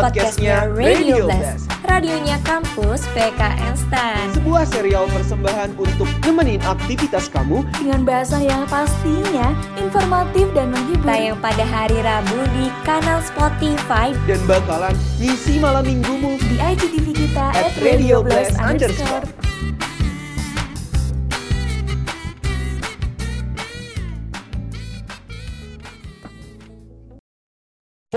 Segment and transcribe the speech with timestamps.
[0.00, 1.68] podcastnya Radio Blast.
[1.84, 4.32] Radionya kampus PKN STAN.
[4.32, 11.04] Sebuah serial persembahan untuk nemenin aktivitas kamu Dengan bahasa yang pastinya informatif dan menghibur.
[11.04, 16.40] Tayang pada hari Rabu di kanal Spotify dan bakalan ngisi malam minggumu.
[16.40, 19.39] di IGTV kita At at Radio Blast Radio Blast underscore.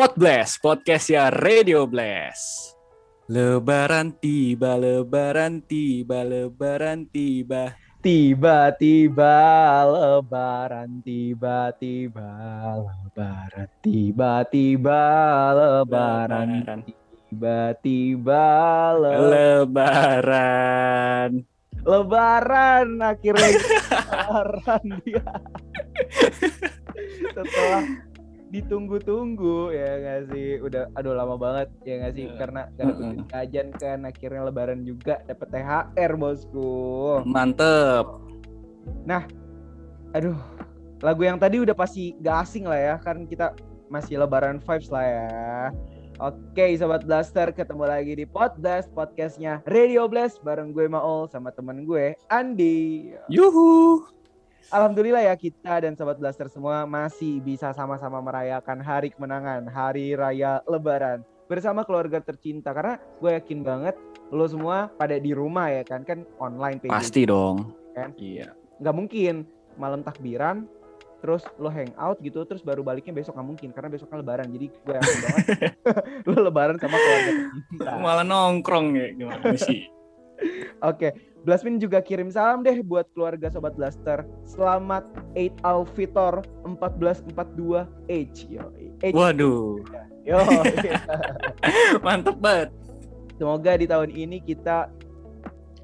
[0.04, 2.76] Pod Blast, podcast ya Radio Blast.
[3.32, 7.72] Lebaran tiba, lebaran tiba, lebaran tiba.
[8.04, 9.32] Tiba-tiba
[9.88, 12.28] lebaran, tiba-tiba
[12.84, 15.02] lebaran, tiba-tiba
[15.56, 16.80] lebaran, Lebaran.
[16.84, 18.44] tiba-tiba
[19.00, 21.32] le- Lebaran.
[21.80, 25.24] lebaran akhirnya lebaran dia.
[27.40, 28.12] Setelah
[28.54, 32.38] ditunggu-tunggu ya nggak sih udah aduh lama banget ya nggak sih Iya.
[32.38, 36.74] karena karena ikut kajian kan akhirnya lebaran juga dapat THR bosku
[37.26, 38.06] Mantep.
[40.14, 40.38] aduh
[41.02, 43.58] lagu yang tadi udah pasti gak asing lah ya kan kita
[43.90, 45.28] masih lebaran vibes lah ya
[46.22, 51.90] Oke Sobat Blaster ketemu lagi di Podblast podcastnya Radio Blast bareng gue Maul sama temen
[51.90, 54.06] gue Andi Yuhu.
[54.72, 60.64] Alhamdulillah ya kita dan Sobat Blaster semua masih bisa sama-sama merayakan hari kemenangan Hari Raya
[60.70, 63.96] Lebaran bersama keluarga tercinta karena gue yakin banget
[64.32, 67.76] lo semua pada di rumah ya kan kan online PJJ Pasti dong.
[67.94, 68.16] Kan?
[68.18, 68.56] Iya.
[68.82, 69.46] nggak mungkin
[69.78, 70.66] malam takbiran
[71.22, 74.94] terus lo hangout gitu terus baru baliknya besok nggak mungkin karena besoknya lebaran jadi gue
[74.98, 75.46] yakin banget
[76.28, 79.88] lo lebaran sama keluarga tercinta Malah nongkrong ya gimana sih?
[80.82, 81.08] oke
[81.44, 84.24] Blasmin juga kirim salam deh buat keluarga sobat Blaster.
[84.48, 85.04] Selamat
[85.36, 88.72] Eid al Fitr 1442 H yo
[89.04, 89.12] H.
[89.12, 89.84] Waduh,
[90.24, 90.40] yo
[92.06, 92.72] mantep banget.
[93.36, 94.88] semoga di tahun ini kita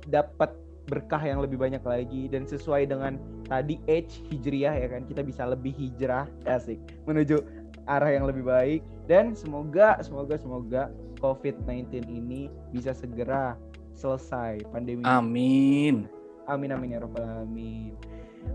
[0.07, 0.55] dapat
[0.87, 3.19] berkah yang lebih banyak lagi dan sesuai dengan
[3.51, 5.03] tadi age hijriah ya kan.
[5.11, 6.23] Kita bisa lebih hijrah.
[6.47, 6.79] Asik.
[7.03, 7.35] Menuju
[7.83, 8.79] arah yang lebih baik.
[9.11, 10.87] Dan semoga semoga semoga
[11.19, 13.59] COVID-19 ini bisa segera
[13.99, 16.07] selesai pandemi Amin.
[16.47, 17.91] amin amin ya robbal alamin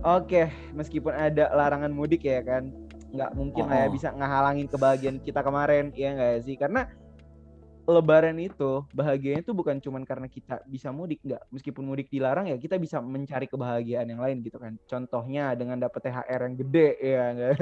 [0.01, 2.73] oke meskipun ada larangan mudik ya kan
[3.15, 3.93] nggak mungkin lah ya Oh.
[3.95, 6.89] bisa ngehalangin kebahagiaan kita kemarin ya nggak sih karena
[7.85, 12.57] lebaran itu bahagianya itu bukan cuman karena kita bisa mudik nggak meskipun mudik dilarang ya
[12.57, 17.25] kita bisa mencari kebahagiaan yang lain gitu kan contohnya dengan dapat THR yang gede ya
[17.37, 17.53] nggak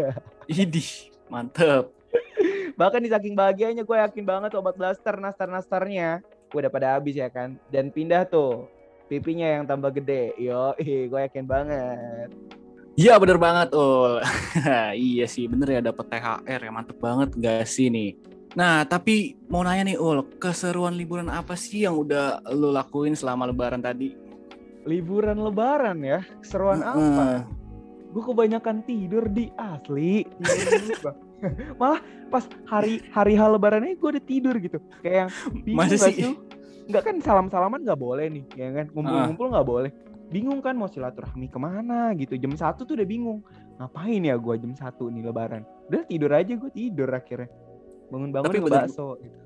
[0.62, 0.91] Idih,
[1.26, 1.91] mantep.
[2.78, 7.32] bahkan di saking bahagianya gue yakin banget obat blaster nastar nastarnya udah pada habis ya
[7.32, 8.68] kan dan pindah tuh
[9.08, 12.28] pipinya yang tambah gede yo gue yakin banget
[12.92, 14.20] Iya bener banget Ul.
[14.92, 18.20] iya sih bener ya dapet THR ya mantep banget gak sih nih.
[18.52, 23.48] Nah tapi mau nanya nih Ul, keseruan liburan apa sih yang udah lo lakuin selama
[23.48, 24.12] lebaran tadi?
[24.82, 27.40] liburan lebaran ya seruan apa Heeh.
[28.12, 31.14] gue kebanyakan tidur di asli tidur.
[31.80, 34.78] malah pas hari hari hal lebarannya gue udah tidur gitu.
[35.03, 35.30] Kayak yang
[35.62, 36.34] bingung Masa gak sih?
[36.82, 38.86] nggak kan salam salaman nggak boleh nih ya kan?
[38.91, 39.91] Ngumpul ngumpul nggak boleh.
[40.32, 42.34] Bingung kan mau silaturahmi ke mana gitu.
[42.41, 43.44] Jam satu tuh udah bingung.
[43.76, 45.62] Ngapain ya gue jam satu nih lebaran?
[45.92, 47.50] Udah tidur aja gue tidur akhirnya.
[48.08, 49.38] Bangun bangun Tapi bener- bakso gitu.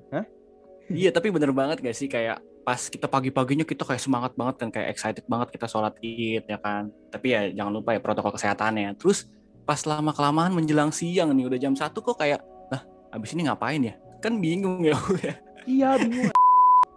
[0.86, 2.06] Iya tapi bener banget gak sih?
[2.06, 6.46] Kayak pas kita pagi-paginya kita kayak semangat banget kan kayak excited banget kita sholat id
[6.46, 6.94] ya kan.
[7.10, 8.94] Tapi ya jangan lupa ya protokol kesehatannya.
[8.94, 9.26] Terus
[9.66, 12.38] pas lama kelamaan menjelang siang nih udah jam satu kok kayak
[12.70, 13.98] lah abis ini ngapain ya?
[14.22, 14.94] Kan bingung ya.
[15.18, 15.34] Ya.
[15.66, 16.30] Iya bingung.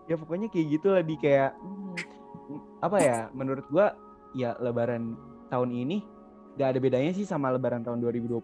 [0.05, 1.97] ya pokoknya kayak gitu lah di kayak hmm,
[2.85, 3.97] apa ya menurut gua
[4.37, 5.17] ya lebaran
[5.49, 5.97] tahun ini
[6.57, 8.37] gak ada bedanya sih sama lebaran tahun 2020.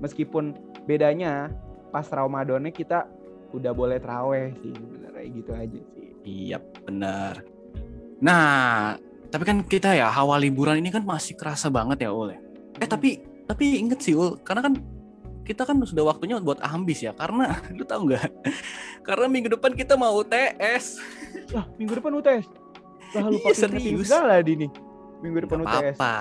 [0.00, 0.56] Meskipun
[0.88, 1.52] bedanya
[1.92, 3.04] pas Ramadannya kita
[3.52, 6.08] udah boleh teraweh sih sebenarnya gitu aja sih.
[6.24, 6.58] Iya
[6.88, 7.44] bener.
[8.24, 8.96] Nah
[9.28, 12.45] tapi kan kita ya hawa liburan ini kan masih kerasa banget ya ya.
[12.76, 14.74] Eh tapi tapi inget sih Ul karena kan
[15.42, 18.26] kita kan sudah waktunya buat ambis ya karena lu tahu nggak?
[19.00, 20.98] Karena minggu depan kita mau UTS.
[21.54, 22.46] Lah minggu depan UTS.
[23.14, 24.04] Lah lupa Iya, serius.
[24.04, 24.70] segala di nih.
[25.16, 25.96] Minggu depan Gak UTS.
[25.96, 26.16] apa-apa.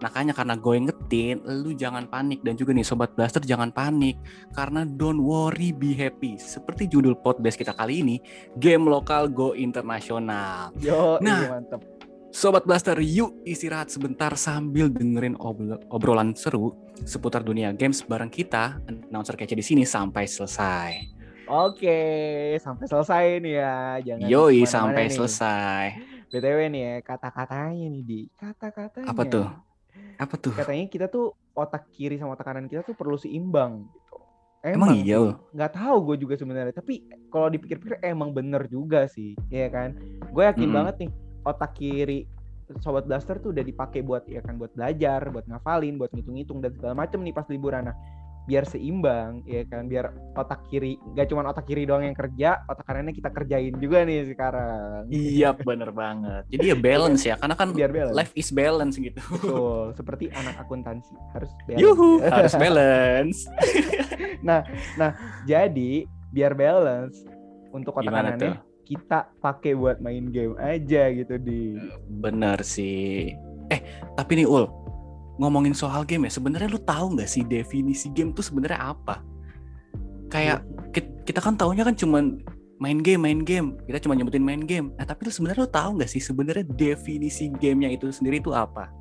[0.00, 4.18] Makanya karena gue ingetin, lu jangan panik dan juga nih sobat blaster jangan panik
[4.50, 6.34] karena don't worry be happy.
[6.34, 8.16] Seperti judul podcast kita kali ini,
[8.56, 10.74] game lokal go internasional.
[10.74, 11.38] Yo, Nah.
[11.38, 11.80] iya mantap.
[12.32, 15.36] Sobat blaster, yuk istirahat sebentar sambil dengerin
[15.92, 16.72] obrolan seru
[17.04, 21.12] seputar dunia games bareng kita, announcer kece di sini sampai selesai.
[21.44, 22.00] Oke,
[22.56, 23.76] sampai selesai nih ya.
[24.00, 25.12] Jangan Yoi sampai nih.
[25.12, 25.84] selesai.
[26.32, 29.12] BTW nih ya, kata-katanya nih di kata-katanya.
[29.12, 29.46] Apa tuh?
[30.16, 30.56] Apa tuh?
[30.56, 34.16] Katanya kita tuh otak kiri sama otak kanan kita tuh perlu seimbang gitu.
[34.64, 35.26] Emang iya, sih.
[35.28, 35.32] Ul?
[35.52, 40.42] nggak tahu gue juga sebenarnya tapi kalau dipikir-pikir emang bener juga sih ya kan gue
[40.46, 40.76] yakin Mm-mm.
[40.78, 41.10] banget nih
[41.44, 42.26] otak kiri
[42.80, 46.72] sobat blaster tuh udah dipakai buat ya kan buat belajar buat ngafalin buat ngitung-ngitung dan
[46.72, 47.96] segala macem nih pas liburan nah
[48.42, 52.82] biar seimbang ya kan biar otak kiri nggak cuma otak kiri doang yang kerja otak
[52.90, 56.42] kanannya kita kerjain juga nih sekarang Iya bener banget.
[56.50, 59.22] Jadi ya balance ya, karena kan biar balance life is balance gitu.
[59.30, 63.38] betul seperti anak akuntansi harus balance Yuhu, harus balance.
[65.50, 65.92] jadi
[66.34, 67.22] biar balance
[67.70, 68.71] untuk otak Gimana kanannya tuh?
[68.92, 71.80] Kita pakai buat main game aja gitu di
[72.20, 73.32] Bener sih.
[73.72, 73.80] Eh,
[74.14, 74.68] tapi nih Ul,
[75.40, 79.24] ngomongin soal game ya, sebenarnya lu tahu nggak sih definisi game tuh sebenarnya apa?
[80.28, 82.44] Kayak ki- kita kan taunya kan cuman
[82.76, 83.80] main game, main game.
[83.88, 84.92] Kita cuma nyebutin main game.
[85.00, 88.92] Nah, tapi lu sebenarnya lu tahu nggak sih sebenarnya definisi gamenya itu sendiri itu apa?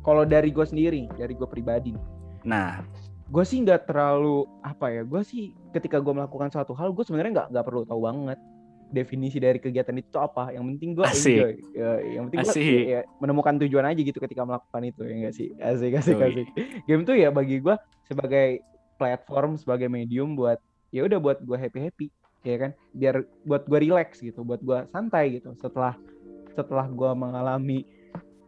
[0.00, 1.92] kalau dari gue sendiri dari gue pribadi
[2.40, 2.80] Nah,
[3.28, 7.32] gue sih nggak terlalu apa ya gue sih ketika gue melakukan suatu hal gue sebenarnya
[7.36, 8.38] nggak nggak perlu tahu banget
[8.90, 10.50] definisi dari kegiatan itu apa?
[10.50, 11.52] Yang penting gue enjoy.
[11.72, 15.48] Ya, yang penting gue ya, menemukan tujuan aja gitu ketika melakukan itu ya enggak sih?
[15.56, 16.46] Asik asik asik.
[16.84, 17.74] Game tuh ya bagi gue
[18.10, 18.60] sebagai
[18.98, 20.58] platform sebagai medium buat
[20.90, 22.06] ya udah buat gue happy happy
[22.42, 22.70] ya kan?
[22.92, 25.54] Biar buat gue relax gitu buat gue santai gitu.
[25.56, 25.94] Setelah
[26.52, 27.86] setelah gue mengalami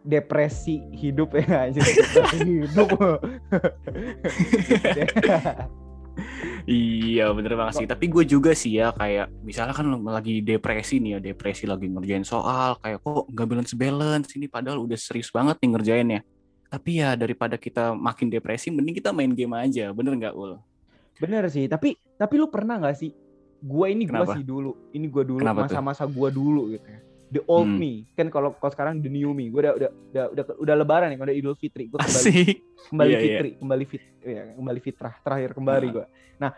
[0.02, 2.90] depresi hidup ya depresi hidup
[6.69, 7.88] Iya bener banget sih.
[7.91, 12.23] Tapi gue juga sih ya kayak misalnya kan lagi depresi nih ya depresi lagi ngerjain
[12.23, 16.20] soal kayak kok nggak balance balance ini padahal udah serius banget nih ngerjainnya.
[16.73, 20.56] Tapi ya daripada kita makin depresi mending kita main game aja bener nggak ul?
[21.20, 23.12] Bener sih, tapi tapi lu pernah nggak sih?
[23.62, 24.35] Gua ini Kenapa?
[24.35, 27.00] sih dulu, ini gua dulu masa-masa gua dulu gitu ya.
[27.32, 27.81] The old Hmm.
[27.81, 29.49] me, kan kalau kalau sekarang the new me.
[29.49, 31.88] Gua udah udah udah udah, udah lebaran nih, udah Idul Fitri.
[31.88, 32.56] Gua kembali Asik.
[32.93, 33.25] kembali Iya, iya.
[33.25, 36.06] fitri, kembali fit, ya, kembali fitrah, terakhir kembali gua.
[36.37, 36.50] Nah,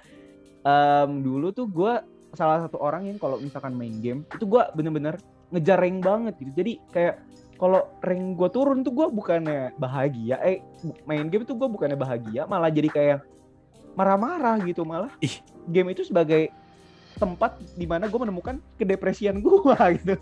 [0.67, 2.03] em, dulu tuh gua
[2.35, 5.15] salah satu orang yang kalau misalkan main game itu gua bener-bener
[5.55, 6.51] ngejar rank banget gitu.
[6.59, 7.23] Jadi kayak
[7.55, 10.59] kalau rank gua turun tuh gua bukannya bahagia, eh
[11.07, 13.19] main game tuh gua bukannya bahagia, malah jadi kayak
[13.95, 15.15] marah-marah gitu malah.
[15.23, 15.39] Ih.
[15.71, 16.51] Game itu sebagai
[17.17, 20.15] tempat di mana gue menemukan kedepresian gua gitu.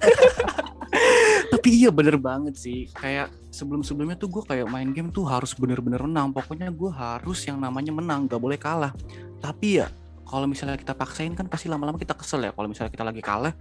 [1.53, 2.89] Tapi iya bener banget sih.
[2.97, 6.33] Kayak sebelum-sebelumnya tuh gue kayak main game tuh harus bener-bener menang.
[6.33, 8.93] Pokoknya gue harus yang namanya menang, gak boleh kalah.
[9.41, 9.93] Tapi ya
[10.25, 12.53] kalau misalnya kita paksain kan pasti lama-lama kita kesel ya.
[12.57, 13.53] Kalau misalnya kita lagi kalah,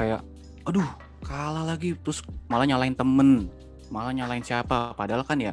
[0.00, 0.24] kayak
[0.64, 0.88] aduh
[1.20, 3.52] kalah lagi terus malah nyalain temen,
[3.92, 4.96] malah nyalain siapa.
[4.96, 5.52] Padahal kan ya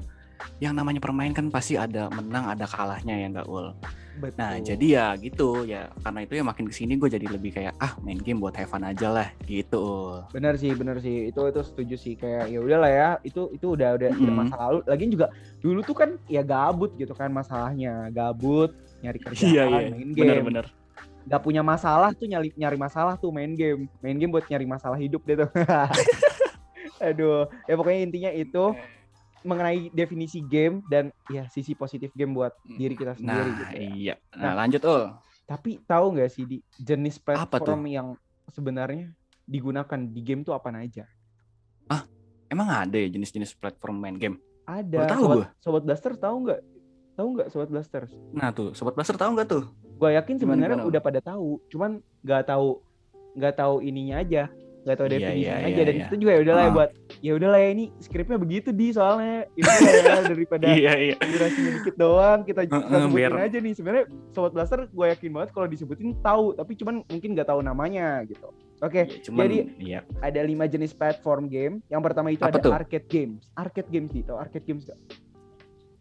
[0.59, 3.71] yang namanya permain kan pasti ada menang ada kalahnya ya nggak ul.
[4.13, 4.37] Betul.
[4.37, 7.73] Nah jadi ya gitu ya karena itu ya makin ke sini gue jadi lebih kayak
[7.81, 9.81] ah main game buat have fun aja lah gitu.
[9.81, 10.21] Ul.
[10.29, 13.97] bener sih bener sih itu itu setuju sih kayak ya udahlah ya itu itu udah
[13.97, 14.37] udah, udah Mm-mm.
[14.37, 15.27] masa lalu lagian juga
[15.59, 18.69] dulu tuh kan ya gabut gitu kan masalahnya gabut
[19.01, 20.65] nyari kerjaan Iya iya main game bener-bener.
[21.23, 24.95] gak punya masalah tuh nyari nyari masalah tuh main game main game buat nyari masalah
[24.95, 25.49] hidup deh tuh
[27.01, 28.75] aduh ya pokoknya intinya itu
[29.43, 33.79] mengenai definisi game dan ya sisi positif game buat diri kita sendiri Nah gitu ya.
[33.93, 34.15] iya.
[34.35, 35.03] Nah, Nah lanjut ul.
[35.43, 38.07] tapi tahu nggak sih di jenis platform yang
[38.47, 39.11] sebenarnya
[39.43, 41.03] digunakan di game tuh apa aja
[42.53, 44.37] Emang ada ya jenis-jenis platform main game?
[44.69, 45.01] Ada.
[45.01, 45.47] Baru tahu sobat, gua.
[45.57, 46.61] sobat Blasters tahu nggak?
[47.17, 48.11] Tahu nggak sobat Blasters?
[48.29, 49.63] Nah tuh, Sobat Blaster tahu nggak tuh?
[49.97, 52.77] Gue yakin sebenarnya udah pada tahu, cuman nggak tahu
[53.33, 55.67] nggak tahu ininya aja, nggak tahu Iya, definisinya iya, aja.
[55.69, 56.03] iya, Dan iya.
[56.03, 56.73] itu juga ya udahlah ya Ah.
[56.73, 59.63] buat ya udahlah ya ini skripnya begitu di soalnya itu
[60.03, 61.15] ya daripada Iya iya.
[61.17, 65.29] durasinya dikit doang kita, kita Heeh, sebutin biar- aja nih sebenarnya sobat blaster gue yakin
[65.31, 69.57] banget kalau disebutin tahu tapi cuman mungkin nggak tahu namanya gitu oke Iya, Cuman jadi
[69.79, 69.99] iya.
[70.19, 72.71] ada lima jenis platform game yang pertama itu Apa ada tuh?
[72.71, 74.99] arcade games arcade games di tau arcade games gak?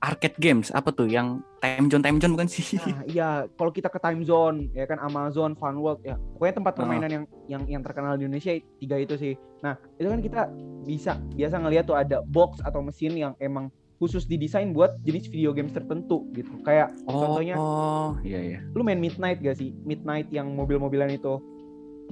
[0.02, 2.74] Arcade games apa tuh yang time zone time zone bukan sih?
[2.82, 6.72] Nah, iya, kalau kita ke time zone, ya kan Amazon, Fun World, ya pokoknya tempat
[6.74, 6.78] Ah.
[6.82, 9.34] permainan yang yang yang terkenal di Indonesia tiga itu sih.
[9.62, 10.42] Nah, itu kan kita
[10.82, 15.54] bisa biasa ngelihat tuh ada box atau mesin yang emang khusus didesain buat jenis video
[15.54, 16.50] games tertentu gitu.
[16.66, 18.58] Kayak Oh, contohnya, oh, iya iya.
[18.74, 19.70] lu main Midnight gak sih?
[19.86, 21.38] Midnight yang mobil-mobilan itu.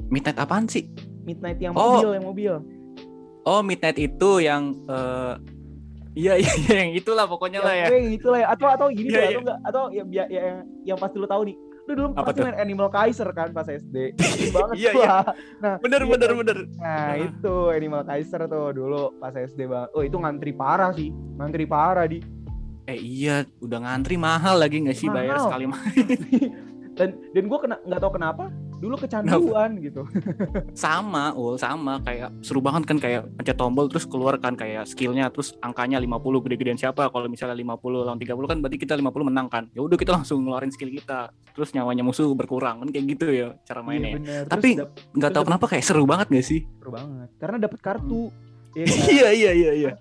[0.07, 0.87] Midnight apaan sih?
[1.27, 1.99] Midnight yang Oh.
[1.99, 2.55] mobil, yang mobil.
[3.43, 5.35] Oh, Midnight itu yang eh
[6.13, 7.87] iya iya iya, yang itulah pokoknya lah ya.
[7.87, 8.47] Yang, eh, itulah ya.
[8.49, 9.29] Atau atau gini tuh, iya.
[9.29, 11.57] atau enggak atau ya, ya, ya, yang yang pasti lu tahu nih.
[11.81, 12.45] Lu dulu Apa pasti tuh?
[12.45, 13.97] main Animal Kaiser kan pas SD.
[14.55, 15.17] Banget Iya, iya.
[15.59, 16.39] Nah, Bener iya bener kan?
[16.39, 16.59] bener.
[16.77, 17.13] Nah Ah.
[17.17, 19.87] itu Animal Kaiser tuh dulu pas SD bang.
[19.91, 22.19] Oh itu ngantri parah sih, ngantri parah di.
[22.85, 25.47] Eh iya, udah ngantri mahal lagi nggak sih bayar Mahal.
[25.47, 25.81] sekali mah?
[26.91, 28.45] Dan dan gue kena nggak tahu kenapa
[28.81, 30.09] dulu kecanduan gitu.
[30.73, 35.29] sama ul sama kayak seru banget kan kayak pencet tombol terus keluar kan kayak skillnya
[35.29, 36.17] terus angkanya 50
[36.49, 37.77] gede-gedean siapa kalau misalnya 50
[38.09, 41.29] lawan 30 kan berarti kita 50 menang kan ya udah kita langsung ngeluarin skill kita
[41.53, 44.43] terus nyawanya musuh berkurang kan kayak gitu ya cara mainnya Iya.
[44.49, 48.33] Tapi nggak tahu terus kenapa kayak seru banget gak sih seru banget karena dapat kartu.
[48.73, 48.97] Iya kan?
[49.11, 49.93] iya iya iya iya.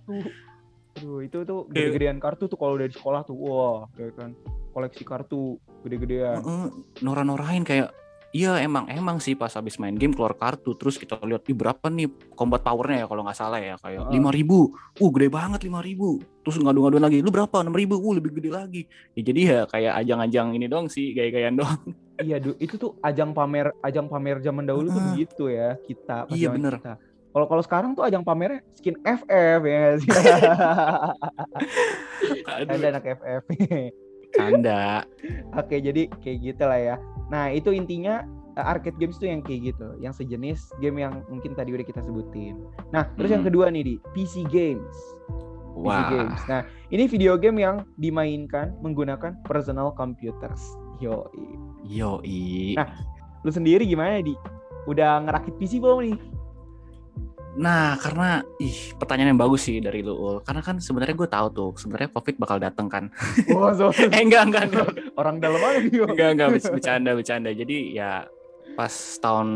[0.98, 4.36] Aduh, itu tuh gede-gedean kartu tuh kalau dari sekolah tuh wah, ya kan.
[4.70, 6.42] Koleksi kartu gede-gedean.
[6.44, 6.66] Heeh,
[7.02, 7.90] nora-norain kayak
[8.30, 11.90] Iya emang emang sih pas habis main game keluar kartu terus kita lihat di berapa
[11.90, 14.70] nih combat powernya ya kalau nggak salah ya kayak lima ribu,
[15.02, 18.50] uh gede banget lima ribu, terus ngadu-ngaduan lagi, lu berapa enam ribu, uh lebih gede
[18.54, 18.82] lagi,
[19.18, 21.82] ya jadi ya kayak ajang-ajang ini doang sih gaya-gayaan doang.
[22.20, 25.10] Iya, Du, itu tuh ajang pamer ajang pamer zaman dahulu tuh Heeh.
[25.16, 26.78] begitu ya, kita Iya, bener.
[26.78, 26.94] kita.
[27.34, 30.10] Kalau kalau sekarang tuh ajang pamernya skin FF ya sih?
[32.62, 33.42] Ada anak FF.
[34.38, 35.02] canda.
[35.58, 36.96] Oke, jadi kayak gitu lah ya.
[37.30, 38.26] Nah, itu intinya
[38.58, 42.02] uh, arcade games tuh yang kayak gitu, yang sejenis game yang mungkin tadi udah kita
[42.02, 42.58] sebutin.
[42.90, 43.50] Nah, terus yang Hmm.
[43.54, 44.98] kedua nih di PC games.
[45.80, 46.42] PC Wah, games.
[46.50, 50.60] Nah, ini video game yang dimainkan menggunakan personal computers.
[51.00, 51.30] Yo,
[51.88, 52.76] yoi.
[52.76, 52.90] Nah.
[53.40, 54.36] lu sendiri gimana di?
[54.84, 56.18] Udah ngerakit PC belum nih?
[57.58, 60.38] Nah, karena ih pertanyaan yang bagus sih dari lu Ul.
[60.46, 63.10] Karena kan sebenarnya gue tahu tuh sebenarnya COVID bakal dateng kan.
[63.50, 64.88] Wah, so- eh enggak enggak enggak.
[65.18, 66.06] orang dalam aja dia.
[66.06, 67.50] Enggak, enggak, ber- bercanda, bercanda.
[67.50, 68.30] Jadi ya
[68.78, 69.48] pas tahun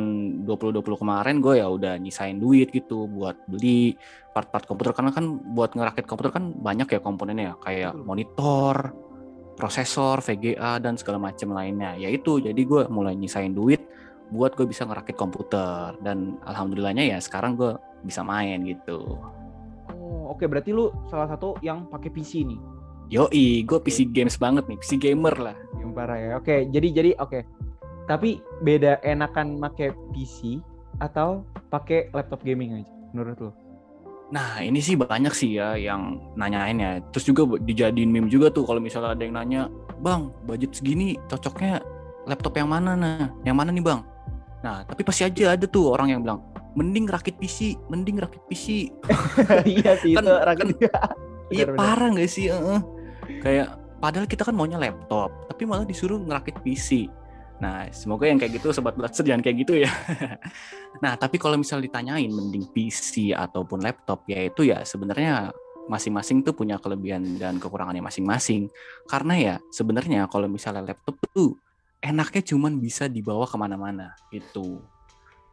[0.43, 3.95] 2020 kemarin gue ya udah nyisain duit gitu buat beli
[4.35, 5.23] part-part komputer karena kan
[5.55, 8.03] buat ngerakit komputer kan banyak ya komponennya ya kayak Betul.
[8.03, 8.75] monitor,
[9.55, 11.95] prosesor, VGA dan segala macam lainnya.
[11.95, 13.79] Ya itu jadi gue mulai nyisain duit
[14.31, 17.75] buat gue bisa ngerakit komputer dan alhamdulillahnya ya sekarang gue
[18.05, 19.19] bisa main gitu.
[19.91, 22.59] Oh, oke berarti lu salah satu yang pakai PC nih.
[23.11, 25.55] Yoi, gue PC games banget nih, PC gamer lah.
[25.77, 26.29] Yang parah ya.
[26.39, 27.43] Oke, jadi jadi oke.
[28.07, 30.59] Tapi beda enakan pakai PC
[30.99, 33.51] atau pakai laptop gaming aja menurut lu?
[34.33, 36.91] Nah ini sih banyak sih ya yang nanyain ya.
[37.13, 39.61] Terus juga dijadiin meme juga tuh kalau misalnya ada yang nanya,
[40.01, 41.85] bang budget segini cocoknya
[42.25, 43.29] laptop yang mana nah?
[43.45, 44.01] Yang mana nih bang?
[44.63, 46.39] Nah tapi pasti aja ada tuh orang yang bilang,
[46.73, 48.89] mending rakit PC, mending rakit PC.
[49.77, 50.65] iya sih Kan- itu rakit.
[51.53, 51.77] Iya Benar-benar.
[51.77, 52.47] parah nggak sih?
[52.49, 52.79] Heeh.
[53.43, 53.67] Kayak
[53.99, 57.07] padahal kita kan maunya laptop, tapi malah disuruh ngerakit PC.
[57.61, 59.91] Nah, semoga yang kayak gitu sobat Blaster jangan kayak gitu ya.
[61.03, 65.53] nah, tapi kalau misal ditanyain mending PC ataupun laptop, ya itu ya sebenarnya
[65.87, 68.67] masing-masing tuh punya kelebihan dan kekurangannya masing-masing.
[69.07, 71.55] Karena ya sebenarnya kalau misalnya laptop tuh
[72.03, 74.83] enaknya cuman bisa dibawa ke mana-mana gitu.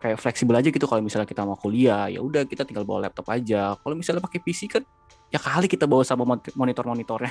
[0.00, 3.30] Kayak fleksibel aja gitu kalau misalnya kita mau kuliah, ya udah kita tinggal bawa laptop
[3.30, 3.76] aja.
[3.76, 4.82] Kalau misalnya pakai PC kan
[5.30, 7.30] ya kali kita bawa sama mon- monitor-monitornya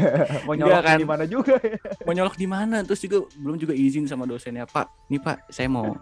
[0.46, 0.98] Mau Iya nyolok kan?
[1.02, 1.74] di mana juga ya.
[2.06, 5.66] mau nyolok di mana terus juga belum juga izin sama dosennya pak nih pak saya
[5.66, 5.98] mau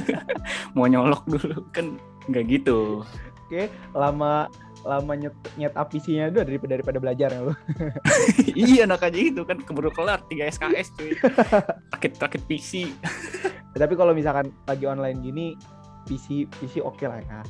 [0.72, 1.92] mau nyolok dulu kan
[2.24, 3.04] nggak gitu
[3.44, 4.48] Oke, lama
[4.88, 7.52] lama nyet nyet PC-nya dulu daripada daripada belajar ya lu.
[8.56, 11.12] iya anak aja itu kan keburu kelar 3 SKS cuy
[11.92, 12.88] rakit rakit PC
[13.78, 15.46] Tapi kalau misalkan lagi online gini
[16.08, 17.40] PC PC oke lah ya.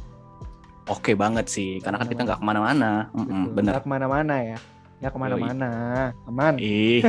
[0.91, 3.09] oke banget sih karena kan kita nggak ke mana-mana
[3.55, 4.59] bener Nggak ke mana-mana ya.
[4.99, 5.71] Nggak ke mana-mana.
[6.27, 6.55] Aman.
[6.59, 7.01] ih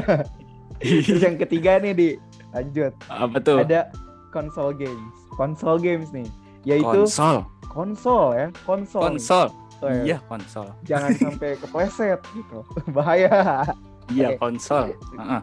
[1.04, 2.10] Terus yang ketiga nih di
[2.56, 3.92] lanjut apa tuh ada
[4.32, 5.14] console games.
[5.36, 6.28] Console games nih,
[6.64, 9.00] yaitu konsol konsol ya, konsol.
[9.00, 9.08] nih.
[9.22, 9.48] konsol
[9.80, 10.04] Oh, ya.
[10.04, 12.60] iya konsol Jangan sampai kepleset gitu.
[12.96, 13.64] Bahaya.
[14.10, 14.40] iya Oke.
[14.40, 15.42] konsol Heeh.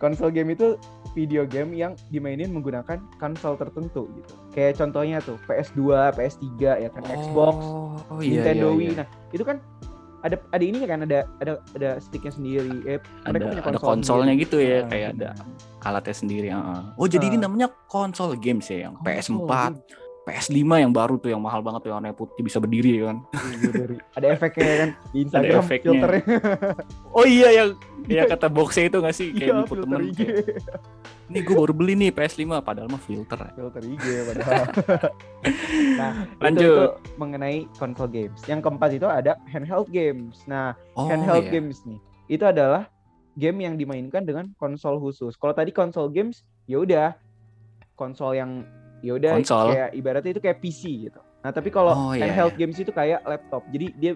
[0.00, 0.74] Konsol game itu
[1.12, 4.34] video game yang dimainin menggunakan konsol tertentu gitu.
[4.50, 5.78] Kayak contohnya tuh PS2,
[6.16, 6.42] PS3
[6.82, 7.54] ya kan, Xbox,
[8.10, 8.86] oh, iya, Nintendo iya, Wii.
[8.88, 8.94] iya.
[8.98, 9.60] Nah, itu kan
[10.22, 12.70] ada ada ininya kan ada ada ada sticknya sendiri.
[12.88, 14.42] Eh, ada mereka punya ada konsol konsolnya sendiri.
[14.48, 15.86] gitu ya Nah, kayak ada benar.
[15.86, 16.48] alatnya sendiri
[16.96, 17.42] oh jadi ini Ah.
[17.46, 19.06] namanya konsol games ya yang Konsol
[19.46, 19.52] PS4
[20.22, 23.18] PS5 yang baru tuh yang mahal banget tuh yang warna putih bisa berdiri ya kan
[23.34, 25.90] Iya, ada efeknya kan di Instagram efeknya.
[25.98, 26.24] filternya.
[27.10, 27.68] oh iya yang
[28.22, 30.18] ya kata boxnya itu gak sih kayak Iya, nipu filter temen IG.
[30.22, 30.36] kayak,
[31.30, 33.50] ini gue baru beli nih PS5 padahal mah filter ya.
[33.56, 34.64] filter IG padahal.
[36.00, 36.66] nah, itu, Lanjut.
[36.66, 36.86] itu
[37.16, 38.40] mengenai konsol games.
[38.46, 40.44] Yang keempat itu ada handheld games.
[40.44, 41.52] Nah, oh handheld iya.
[41.56, 41.98] games nih
[42.30, 42.86] itu adalah
[43.34, 45.34] game yang dimainkan dengan konsol khusus.
[45.40, 47.16] Kalau tadi konsol games ya udah
[47.96, 48.66] konsol yang
[49.02, 51.20] ya udah kayak ibaratnya itu kayak PC gitu.
[51.42, 53.66] Nah, tapi kalau Oh, iya, handheld games itu kayak laptop.
[53.68, 54.12] Jadi dia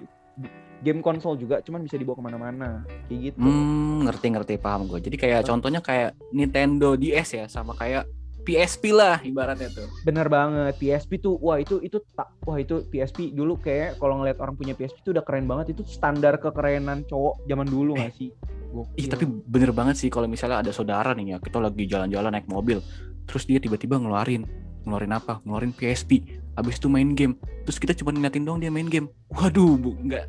[0.78, 2.68] game konsol juga cuman bisa dibawa ke mana-mana
[3.08, 3.40] kayak gitu.
[3.40, 5.46] hmm ngerti ngerti paham gue jadi kayak Oh.
[5.48, 8.04] contohnya kayak Nintendo DS ya sama kayak
[8.44, 13.32] PSP lah ibaratnya tuh Bener banget PSP tuh wah itu itu tak wah itu PSP
[13.32, 17.42] dulu kayak kalau ngeliat orang punya PSP itu udah keren banget itu standar kekerenan cowok
[17.48, 18.30] zaman dulu nggak sih?
[18.70, 19.00] Gokil.
[19.00, 22.46] Ih tapi bener banget sih kalau misalnya ada saudara nih ya kita lagi jalan-jalan naik
[22.46, 22.84] mobil
[23.24, 24.44] terus dia tiba-tiba ngeluarin
[24.86, 25.42] ngeluarin apa?
[25.42, 27.34] Ngeluarin PSP habis itu main game.
[27.66, 29.10] Terus kita cuma ngeliatin doang dia main game.
[29.28, 30.24] Waduh bu nggak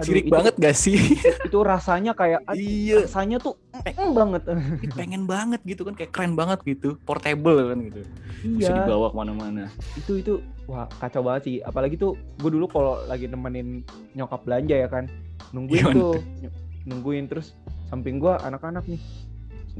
[0.00, 0.96] Aduh, sirik itu- banget gak sih?
[1.48, 3.04] itu rasanya kayak iya.
[3.04, 4.42] rasanya tuh mm, banget.
[4.96, 6.96] Pengen banget gitu kan kayak keren banget gitu.
[7.04, 8.00] Portable kan gitu.
[8.56, 8.84] Bisa iya.
[8.84, 9.68] dibawa ke mana-mana.
[9.94, 11.56] Itu itu wah kacau banget sih.
[11.60, 13.84] Apalagi tuh gue dulu kalau lagi nemenin
[14.16, 15.04] nyokap belanja ya kan
[15.52, 16.54] nungguin Gimana tuh ny-
[16.88, 17.52] nungguin terus
[17.92, 19.00] samping gue anak-anak nih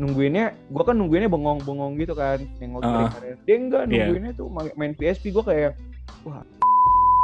[0.01, 3.13] nungguinnya gue kan nungguinnya bengong-bengong gitu kan nengok kanan.
[3.45, 3.93] Dia enggak Iya.
[4.03, 5.77] nungguinnya tuh ma- main PSP gue kayak
[6.23, 6.41] wah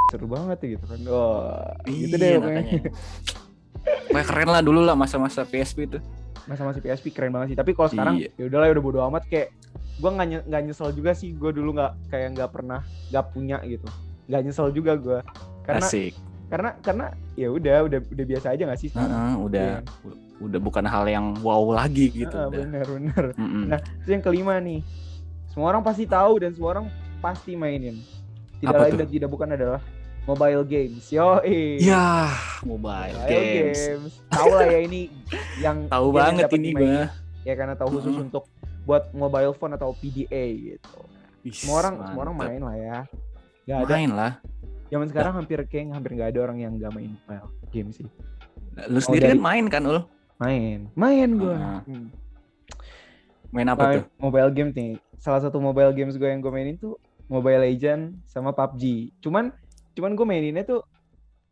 [0.07, 0.99] seru banget ya gitu kan.
[1.07, 2.63] Wah gitu deh iya pokoknya.
[2.63, 2.93] makanya.
[3.87, 5.99] Kayak keren lah dulu lah masa-masa PSP itu
[6.45, 8.31] masa-masa PSP keren banget sih tapi kalau sekarang Iya.
[8.35, 9.51] ya udahlah ya udah bodo amat kayak
[9.97, 13.87] gue nggak nye- nyesel juga sih gue dulu nggak kayak nggak pernah nggak punya gitu.
[14.27, 15.19] Nggak nyesel juga gue
[15.63, 16.15] karena asik
[16.47, 18.91] karena karena ya udah udah udah biasa aja nggak sih?
[18.91, 19.83] Heeh, udah.
[20.03, 22.53] U- udah bukan hal yang wow lagi gitu udah.
[22.53, 23.25] bener bener.
[23.35, 23.73] Mm-mm.
[23.73, 24.85] nah terus yang kelima nih.
[25.49, 26.87] Semua orang pasti tahu dan semua orang
[27.19, 27.97] pasti mainin.
[28.57, 29.01] Tidak Apa lain tuh?
[29.01, 29.81] dan tidak bukan adalah
[30.23, 31.39] mobile games yo
[31.79, 32.29] ya
[32.61, 33.81] mobile games.
[34.29, 35.09] tahu lah ya ini
[35.57, 37.09] yang tahu banget ini gua
[37.43, 38.27] ya karena tahu khusus Mm-mm.
[38.27, 38.45] untuk
[38.85, 40.99] buat mobile phone atau PDA gitu.
[41.43, 42.53] Wih, semua orang semua orang mantap.
[42.53, 42.99] main lah ya.
[43.83, 44.33] Ada main lah
[44.87, 48.07] zaman sekarang hampir kayak hampir nggak ada orang yang nggak main mobile game sih.
[48.87, 50.01] Lu sendiri dari- kan main kan ul?
[50.37, 50.79] Main.
[50.93, 51.81] Main gue Ah.
[53.49, 54.05] main apa tuh?
[54.19, 54.93] mobile game nih.
[55.17, 58.83] Salah satu mobile games gue yang gue mainin tuh Mobile Legend sama PUBG
[59.19, 59.51] cuman
[59.93, 60.85] cuman gue maininnya tuh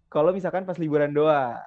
[0.06, 1.58] kalau misalkan pas liburan doang.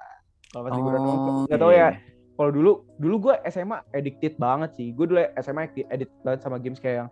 [0.48, 1.92] Kalau pas liburan doang Oh, nggak tahu iya.
[1.92, 2.00] ya
[2.32, 4.94] kalau dulu dulu gue SMA addicted banget sih.
[4.94, 7.08] Gue dulu SMA addi- addicted banget sama games kayak yang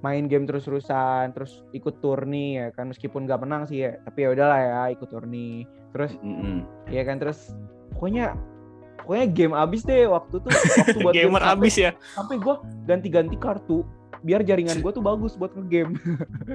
[0.00, 2.88] main game terus-terusan terus ikut turni ya kan?
[2.88, 4.00] Meskipun gak menang sih ya.
[4.02, 5.64] Tapi ya udahlah ya ikut turni.
[5.92, 6.64] Terus Mm-mm.
[6.88, 7.52] ya kan terus
[7.92, 8.32] pokoknya
[9.02, 11.90] pokoknya game abis deh waktu tuh waktu buat game gamer sampai- abis ya?
[12.14, 12.54] sampai gue
[12.84, 13.82] ganti-ganti kartu
[14.20, 15.96] biar jaringan gue tuh bagus buat ngegame.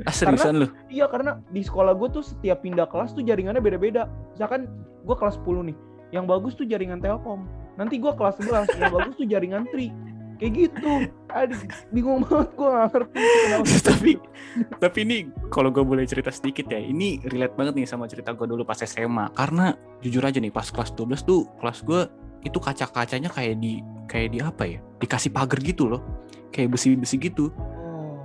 [0.06, 0.68] Ah seriusan lu?
[0.88, 4.06] iya karena di sekolah gue tuh setiap pindah kelas tuh jaringannya beda-beda.
[4.32, 4.70] Misalkan
[5.02, 5.78] gue kelas 10 nih
[6.14, 7.50] yang bagus tuh jaringan Telkom.
[7.76, 9.90] Nanti gue kelas 11 yang bagus tuh jaringan Tri
[10.40, 10.94] kayak gitu.
[11.32, 11.62] Aduh
[11.92, 13.76] bingung banget gue gak ngerti itu kenapa.
[13.92, 14.12] tapi
[14.80, 15.18] tapi ini
[15.52, 18.80] kalau gue boleh cerita sedikit ya ini relate banget nih sama cerita gue dulu pas
[18.80, 22.02] SMA karena jujur aja nih pas kelas 12 tuh kelas gue
[22.46, 24.80] itu kaca-kacanya kayak di kayak di apa ya?
[25.02, 26.02] Dikasih pagar gitu loh.
[26.54, 27.50] Kayak besi-besi gitu.
[27.58, 28.22] Oh.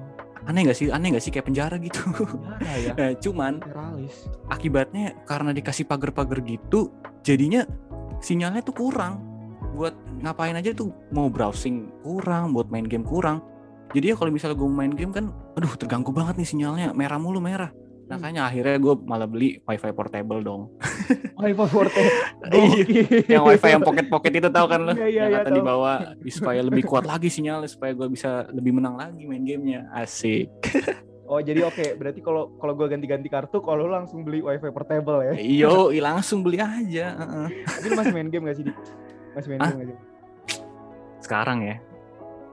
[0.46, 0.92] Aneh gak sih?
[0.92, 1.32] Aneh gak sih?
[1.32, 2.04] Kayak penjara gitu.
[2.14, 2.92] Parah ya?
[3.00, 6.92] Nah, cuman teralis akibatnya karena dikasih pagar-pagar gitu
[7.24, 7.64] jadinya
[8.20, 9.29] sinyalnya tuh kurang
[9.80, 10.92] buat ngapain aja tuh?
[11.08, 13.40] Mau browsing kurang buat main game kurang.
[13.96, 16.92] Jadi ya kalau misalnya gue main game kan aduh terganggu banget nih sinyalnya.
[16.92, 17.72] Merah mulu merah.
[18.10, 20.68] Makanya akhirnya gue malah beli wifi portable dong.
[21.40, 22.02] Wifi forte
[22.50, 24.92] Iya, yang wifi yang pocket pocket itu tahu kan lo?
[24.92, 25.56] Iya, iya, yang iya, kata tahu.
[25.62, 25.92] dibawa
[26.28, 29.88] supaya lebih kuat lagi sinyalnya supaya gue bisa lebih menang lagi main gamenya.
[29.96, 30.50] Asik.
[31.30, 35.38] Oh jadi oke berarti kalau kalau gue ganti-ganti kartu kalau langsung beli wifi portable ya?
[35.38, 37.14] Iyo langsung beli aja
[37.62, 38.74] tapi lu masih main game gak sih di
[39.34, 39.70] Hah?
[39.72, 40.10] game gak sih
[41.30, 41.76] sekarang ya?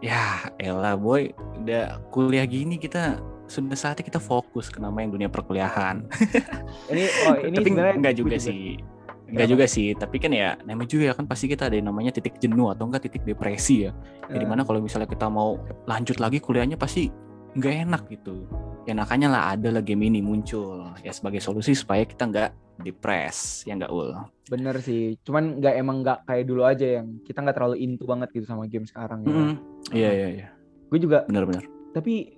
[0.06, 1.34] Ya elah boy.
[1.58, 3.18] Udah kuliah gini kita
[3.50, 6.06] sudah saatnya kita fokus ke nama yang dunia perkuliahan.
[6.94, 8.78] Ini oh ini tapi sebenarnya enggak gua juga sih.
[9.26, 9.88] enggak juga sih.
[9.98, 13.10] Tapi kan ya namanya juga kan pasti kita ada yang namanya titik jenuh atau enggak
[13.10, 13.92] titik depresi ya.
[14.30, 15.58] Jadi Eh, mana kalau misalnya kita mau
[15.90, 17.10] lanjut lagi kuliahnya pasti
[17.58, 18.46] nggak enak gitu.
[18.86, 22.52] Ya makanya lah ada lah game ini muncul ya sebagai solusi supaya kita nggak
[22.86, 24.14] depres ya nggak ul?
[24.48, 25.18] Bener sih.
[25.26, 28.70] Cuman nggak emang nggak kayak dulu aja yang kita nggak terlalu into banget gitu sama
[28.70, 29.34] game sekarang ya.
[29.34, 29.54] Mm-mm.
[29.92, 30.48] iya iya iya.
[30.88, 32.38] Gue juga benar-benar tapi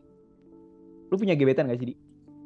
[1.12, 1.96] lu punya gebetan gak sih di?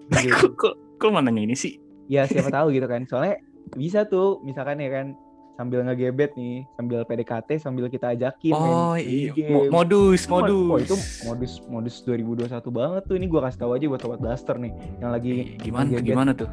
[0.61, 1.77] Kok kok nanya ini sih?
[2.07, 3.05] Ya siapa tahu gitu kan.
[3.05, 3.37] Soalnya
[3.75, 5.07] bisa tuh misalkan ya kan
[5.53, 9.69] sambil ngegebet nih sambil PDKT sambil kita ajakin oh main iya.
[9.69, 11.53] modus modus Oh, itu modus.
[11.65, 13.15] modus 2021 banget tuh.
[13.15, 16.07] Ini gua kasih tahu aja buat sobat blaster nih yang lagi Eh, gimana ngegebet.
[16.07, 16.49] gimana tuh?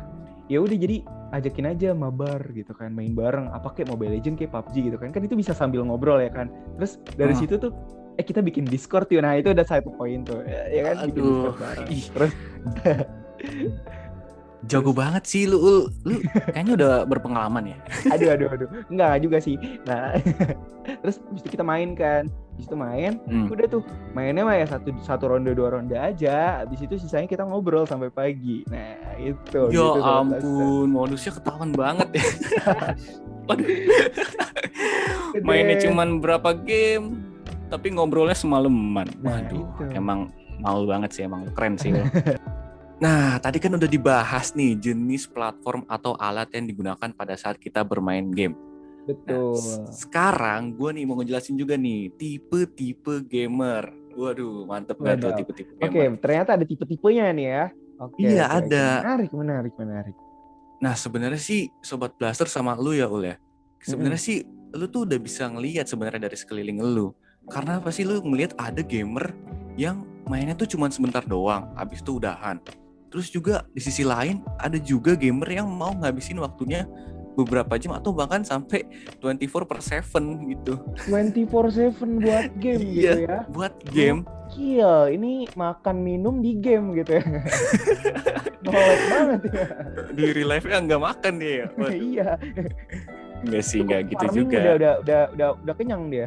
[0.46, 0.96] Ya udah jadi
[1.30, 3.48] ajakin aja mabar gitu kan main bareng.
[3.48, 5.08] Apa kayak Mobile Legend kayak PUBG gitu kan.
[5.10, 6.50] Kan itu bisa sambil ngobrol ya kan.
[6.76, 7.38] Terus dari Ah.
[7.38, 7.70] situ tuh
[8.14, 10.42] eh kita bikin Discord yuk nah itu udah satu poin tuh.
[10.42, 11.86] Ya, ya kan bikin Aduh, Discord bareng.
[11.88, 12.04] Ih.
[12.10, 12.32] terus
[14.68, 15.78] jago banget sih lu Ul.
[16.04, 16.20] lu
[16.52, 17.78] kayaknya udah berpengalaman ya?
[18.14, 18.68] Aduh aduh aduh.
[18.88, 19.56] Enggak juga sih.
[19.84, 20.16] Nah
[21.00, 22.28] terus habis itu kita main kan.
[22.28, 23.48] Habis itu main Hmm.
[23.48, 23.80] udah tuh
[24.12, 26.60] mainnya mah ya satu satu ronde dua ronde aja.
[26.60, 28.60] Habis itu sisanya kita ngobrol sampai pagi.
[28.68, 32.26] Nah itu ya gitu, ampun modusnya ketahuan banget ya.
[35.46, 37.16] Mainnya cuman berapa game
[37.70, 39.06] tapi ngobrolnya semalaman.
[39.22, 39.94] Nah, waduh itu.
[39.94, 41.94] emang malu banget sih emang keren sih.
[43.00, 47.80] Nah, tadi kan udah dibahas nih jenis platform atau alat yang digunakan pada saat kita
[47.80, 48.52] bermain game.
[48.52, 53.88] Nah, betul s- sekarang gue nih mau ngejelasin juga nih tipe-tipe gamer.
[54.12, 56.20] Waduh, mantep banget tuh tipe-tipe Oke, gamer.
[56.20, 57.64] ternyata ada tipe-tipenya nih ya.
[58.04, 58.20] Oke.
[58.20, 58.68] Iya, oke, oke.
[58.68, 58.86] ada.
[59.00, 60.16] Menarik, menarik, menarik.
[60.80, 63.36] Nah, sebenarnya sih sobat blaster sama lu ya, Ul ya.
[63.80, 64.44] Sebenarnya sih
[64.76, 67.16] lu tuh udah bisa ngelihat sebenarnya dari sekeliling lu.
[67.48, 69.32] Karena apa sih lu ngelihat ada gamer
[69.80, 72.60] yang mainnya tuh cuma sebentar doang, habis itu udahan.
[73.10, 76.86] Terus juga di sisi lain ada juga gamer yang mau ngabisin waktunya
[77.34, 78.86] beberapa jam atau bahkan sampai
[79.22, 80.74] 24 per 7 gitu
[81.06, 83.12] 24/7 buat game gitu Iya.
[83.18, 83.38] ya.
[83.50, 84.22] buat game.
[84.50, 87.24] Gokil, ini makan minum di game gitu ya.
[88.66, 89.66] Nolak banget ya.
[90.10, 91.70] Di real life-nya nggak makan dia.
[91.78, 92.28] Waduh, iya.
[93.46, 94.58] Enggak sih, enggak gitu juga.
[94.58, 96.26] Udah, udah, udah, udah, udah kenyang dia.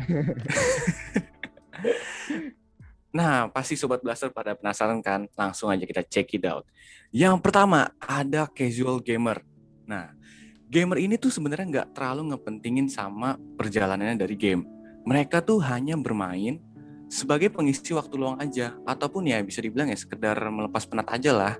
[3.13, 5.29] Nah, pasti Sobat Blaster pada penasaran kan?
[5.37, 6.65] Langsung aja kita check it out.
[7.13, 9.45] Yang pertama, ada casual gamer.
[9.85, 10.17] Nah,
[10.65, 14.65] gamer ini tuh sebenarnya nggak terlalu ngepentingin sama perjalanannya dari game.
[15.05, 16.57] Mereka tuh hanya bermain
[17.05, 18.73] sebagai pengisi waktu luang aja.
[18.81, 21.53] Ataupun ya bisa dibilang ya sekedar melepas penat aja lah.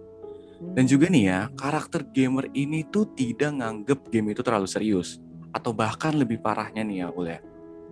[0.73, 5.21] Dan juga nih ya, karakter gamer ini tuh tidak nganggep game itu terlalu serius.
[5.53, 7.39] Atau bahkan lebih parahnya nih ya, Ul ya.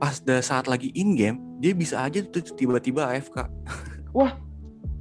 [0.02, 3.46] Pas da- saat lagi in game, dia bisa aja tuh tiba-tiba AFK.
[4.18, 4.34] Wah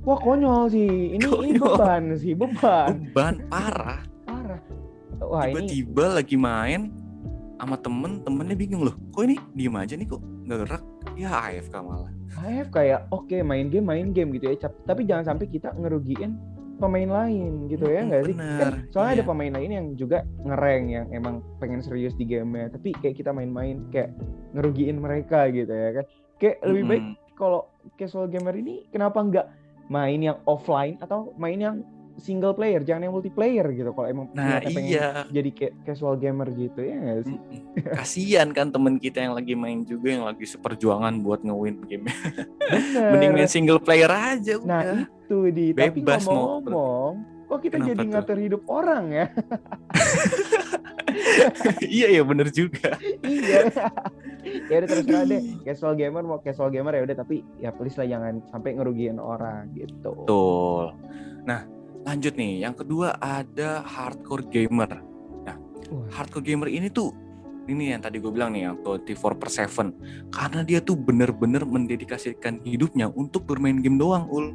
[0.04, 1.16] konyol sih.
[1.16, 1.76] Ini, ini Konyol.
[1.76, 3.08] beban sih, beban.
[3.12, 4.60] beban parah Parah.
[5.20, 6.92] Wah ini tiba-tiba lagi main
[7.60, 10.82] sama temen temennya bingung loh kok ini diem aja nih kok nggak gerak
[11.12, 12.08] ya AFK malah
[12.40, 14.70] AF kayak oke main game main game gitu ya.
[14.86, 16.38] Tapi jangan sampai kita ngerugiin
[16.80, 18.34] pemain lain gitu ya nggak sih?
[18.34, 19.30] bener, Kan soalnya ada iya.
[19.30, 22.72] pemain lain yang juga ngereng yang emang pengen serius di gamenya.
[22.72, 24.16] Tapi kayak kita main-main kayak
[24.56, 26.04] ngerugiin mereka gitu ya kan.
[26.40, 27.04] Kayak lebih baik
[27.36, 27.60] kalau
[28.00, 29.46] casual gamer ini kenapa nggak
[29.92, 31.76] main yang offline atau main yang
[32.20, 33.90] single player jangan yang multiplayer gitu.
[33.96, 35.08] Kalau emang nah niatnya pengen iya.
[35.32, 35.50] jadi
[35.88, 37.38] casual gamer gitu ya nggak sih?
[37.96, 42.06] Kasian kan temen kita yang lagi main juga yang lagi seperjuangan buat nge-win game.
[43.16, 47.14] Mending main single player aja nah udah itu di tapi Bebas mau- ngomong-ngomong
[47.50, 48.10] kok kita Kenapa jadi tuh?
[48.14, 49.26] ngatur hidup orang ya?
[51.82, 52.94] Iya iya bener juga.
[53.22, 53.66] Iya.
[54.70, 55.42] Ya udah terserah deh.
[55.66, 59.70] Casual gamer mau casual gamer ya udah tapi ya please lah jangan sampai ngerugiin orang
[59.74, 60.26] gitu.
[60.26, 60.94] Betul.
[61.44, 61.66] Nah
[62.10, 64.98] lanjut nih yang kedua ada hardcore gamer.
[65.46, 65.56] Wah,
[66.10, 67.14] hardcore gamer ini tuh
[67.70, 72.58] ini yang tadi gue bilang nih yang 24 per 7 karena dia tuh bener-bener mendedikasikan
[72.66, 74.50] hidupnya untuk bermain game doang ul.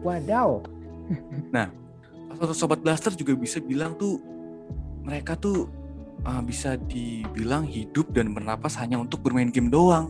[0.00, 0.64] Wadaw.
[2.32, 4.16] Atau sobat blaster juga bisa bilang tuh
[5.04, 5.68] mereka tuh
[6.24, 10.08] uh, bisa dibilang hidup dan bernapas hanya untuk bermain game doang.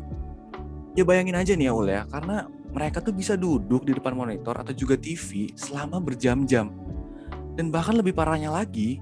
[0.94, 2.07] Ya bayangin aja nih ya ul ya.
[2.07, 6.74] Karena mereka tuh bisa duduk di depan monitor atau juga TV selama berjam-jam
[7.54, 8.98] dan bahkan lebih parahnya lagi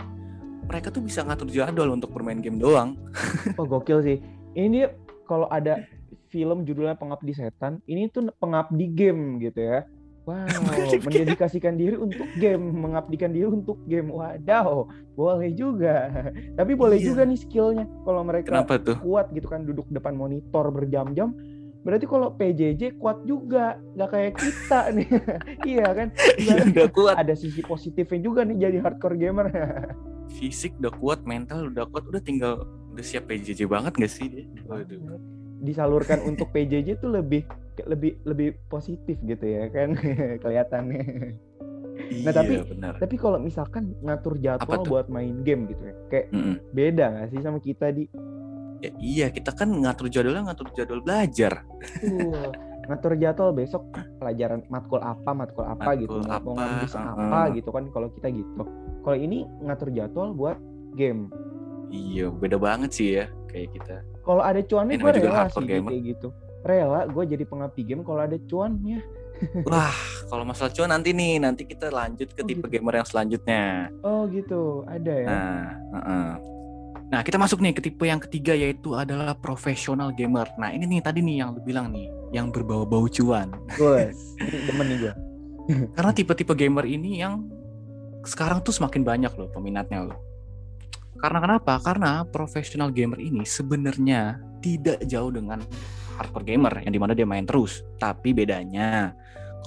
[0.68, 2.94] mereka tuh bisa ngatur jadwal untuk bermain game doang
[3.58, 4.18] Oh gokil sih.
[4.52, 4.87] Ini dia
[5.24, 5.80] kalau ada
[6.28, 9.80] film judulnya Pengabdi Setan, ini tuh pengabdi game gitu ya.
[10.22, 10.46] Wow,
[11.08, 14.06] mendedikasikan diri untuk game, mengabdikan diri untuk game.
[14.08, 14.87] Wadaw,
[15.18, 16.08] boleh juga.
[16.54, 17.06] Tapi boleh Iya.
[17.11, 17.85] juga nih skillnya.
[18.06, 21.35] Kalau mereka kenapa tuh kuat gitu kan duduk depan monitor berjam-jam,
[21.83, 25.09] berarti kalau PJJ kuat juga, nggak kayak kita nih.
[25.73, 26.09] iya kan?
[26.37, 29.47] Iya udah kuat Ada sisi positifnya juga nih jadi hardcore gamer.
[30.33, 34.45] fisik udah kuat, mental udah kuat, udah tinggal udah siap PJJ banget gak sih dia?
[34.64, 35.21] Waduh.
[35.59, 37.47] disalurkan untuk PJJ tuh lebih
[37.81, 39.95] lebih lebih positif gitu ya kan
[40.42, 41.03] kelihatannya.
[42.11, 42.99] Iya tapi- benar.
[42.99, 46.57] Tapi kalau misalkan ngatur jadwal buat main game gitu ya, kayak Mm-mm.
[46.73, 48.11] beda nggak sih sama kita di
[48.83, 51.62] Ya, iya kita kan ngatur jadwalnya ngatur jadwal belajar.
[52.90, 53.87] ngatur jadwal besok
[54.18, 57.14] pelajaran matkul apa matkul apa gitu Matkul mau apa, ngambil uh-uh.
[57.14, 58.62] apa gitu kan kalau kita gitu.
[59.07, 60.59] Kalau ini ngatur jadwal buat
[60.99, 61.31] game.
[61.95, 64.03] Iya beda banget sih ya kayak kita.
[64.27, 65.90] Kalau ada cuannya gue rela sih gamer.
[65.95, 66.29] kayak gitu.
[66.66, 68.99] Rela gue jadi pengabdi game kalau ada cuannya.
[69.71, 69.95] Wah
[70.27, 72.79] kalau masalah cuan nanti nih nanti kita lanjut ke Oh, tipe gitu.
[72.79, 73.90] gamer yang selanjutnya.
[74.03, 75.29] Oh gitu, ada ya.
[75.29, 76.31] Nah, uh-uh.
[77.12, 80.48] Nah kita masuk nih ke tipe yang ketiga yaitu adalah profesional gamer.
[80.57, 83.53] Nah ini nih tadi nih yang lu bilang nih yang berbau-bau cuan.
[84.40, 85.14] Ini demen nih gue.
[85.92, 87.46] Karena tipe-tipe gamer ini yang
[88.25, 90.18] sekarang tuh semakin banyak loh peminatnya loh.
[91.20, 91.79] Karena kenapa?
[91.79, 95.62] Karena profesional gamer ini sebenarnya tidak jauh dengan
[96.18, 97.87] hardcore gamer yang di mana dia main terus.
[98.01, 99.14] Tapi bedanya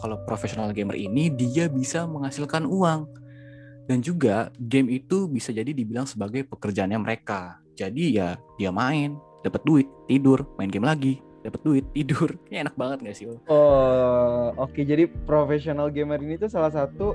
[0.02, 3.08] kalau profesional gamer ini dia bisa menghasilkan uang
[3.86, 7.62] dan juga game itu bisa jadi dibilang sebagai pekerjaannya mereka.
[7.78, 12.34] Jadi ya dia main, dapat duit, tidur, main game lagi, dapat duit, tidur.
[12.50, 13.26] Kayak enak banget gak sih?
[13.30, 13.38] Ul?
[13.46, 14.82] Oh, oke.
[14.82, 17.14] Jadi profesional gamer ini tuh salah satu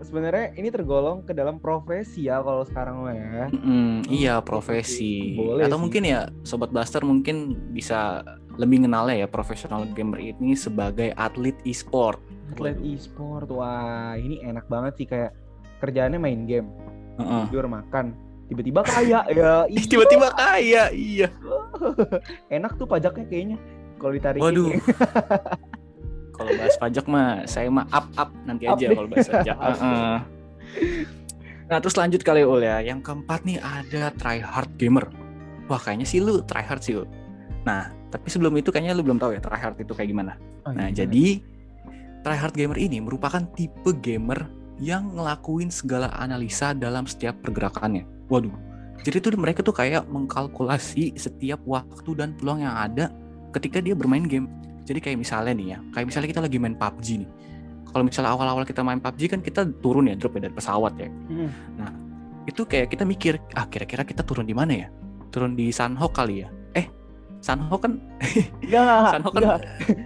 [0.00, 3.46] sebenarnya ini tergolong ke dalam profesi ya kalau sekarang mah ya.
[3.52, 5.82] Mm, iya profesi Boleh atau sih.
[5.84, 8.24] mungkin ya sobat blaster mungkin bisa
[8.56, 12.20] lebih kenalnya ya profesional gamer ini sebagai atlet e-sport.
[12.50, 15.32] Atlet e-sport, wah ini enak banget sih kayak
[15.80, 16.68] kerjaannya main game,
[17.16, 17.42] Heeh.
[17.48, 18.12] tidur makan,
[18.46, 19.64] tiba-tiba kaya ya.
[19.72, 19.82] iya.
[19.88, 21.28] Tiba-tiba kaya, iya.
[22.56, 23.58] enak tuh pajaknya kayaknya
[23.96, 24.40] kalau ditarik.
[24.40, 24.70] Waduh.
[26.40, 29.56] kalau bahas pajak mah saya mah up up nanti Up aja kalau bahas pajak.
[29.60, 29.76] Up.
[29.76, 30.16] Heeh.
[31.68, 32.80] Nah terus lanjut kali Ul ya.
[32.80, 35.04] Yang keempat nih ada try hard gamer.
[35.68, 37.06] Wah kayaknya sih lu try hard sih Ul.
[37.68, 40.34] Nah tapi sebelum itu kayaknya lu belum tahu ya try hard itu kayak gimana.
[40.64, 41.04] Oh, Nah, iya.
[41.04, 41.40] jadi
[42.20, 44.48] tryhard gamer ini merupakan tipe gamer
[44.80, 48.08] yang ngelakuin segala analisa dalam setiap pergerakannya.
[48.32, 48.52] Waduh.
[49.00, 53.08] Jadi tuh mereka tuh kayak mengkalkulasi setiap waktu dan peluang yang ada
[53.56, 54.48] ketika dia bermain game.
[54.84, 57.30] Jadi kayak misalnya nih ya, kayak misalnya kita lagi main PUBG nih.
[57.90, 61.08] Kalau misalnya awal-awal kita main PUBG kan kita turun ya, drop ya dari pesawat ya.
[61.08, 61.50] Mm.
[62.48, 64.88] Itu kayak kita mikir, ah kira-kira kita turun di mana ya?
[65.32, 66.48] Turun di Sanhok kali ya?
[67.40, 67.92] Sanhok kan
[68.60, 69.60] Enggak, Sanhok kan enggak.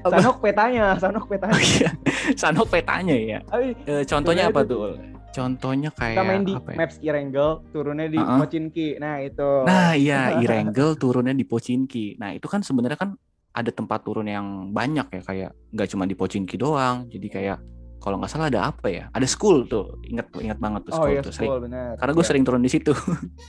[0.06, 1.54] Sanhok petanya, Sanhok petanya.
[1.54, 1.90] Oh iya,
[2.34, 3.38] Sanhok petanya ya.
[3.44, 4.94] Tapi Eh, contohnya apa itu- tuh?
[5.34, 6.76] Contohnya kayak kita main di apa ya?
[6.78, 8.38] Maps Irengel, turunnya di Uh-uh.
[8.38, 8.88] Pochinki.
[8.96, 9.50] Nah, itu.
[9.66, 12.14] Nah, iya, Irengel turunnya di Pochinki.
[12.16, 13.18] Nah, itu kan sebenarnya kan
[13.50, 17.10] ada tempat turun yang banyak ya kayak nggak cuma di Pochinki doang.
[17.10, 17.58] Jadi kayak
[18.04, 19.08] kalau nggak salah ada apa ya?
[19.16, 19.96] Ada school tuh.
[20.04, 21.48] Ingat ingat banget tuh oh school iya, tuh sering.
[21.48, 21.96] school, benar.
[21.96, 22.28] Karena gue Iya.
[22.28, 22.92] sering turun di situ.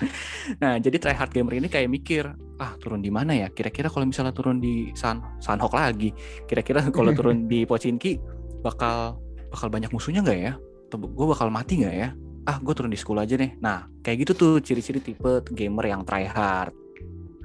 [0.63, 2.23] nah, jadi tryhard gamer ini kayak mikir,
[2.63, 3.51] ah turun di mana ya?
[3.51, 6.15] Kira-kira kalau misalnya turun di San Sanhok lagi,
[6.47, 8.15] kira-kira kalau turun di Pochinki
[8.63, 9.19] bakal
[9.51, 10.53] bakal banyak musuhnya nggak ya?
[10.87, 12.09] Atau gue bakal mati nggak ya?
[12.47, 13.51] Ah, gue turun di school aja deh.
[13.59, 16.71] Nah, kayak gitu tuh ciri-ciri tipe gamer yang tryhard.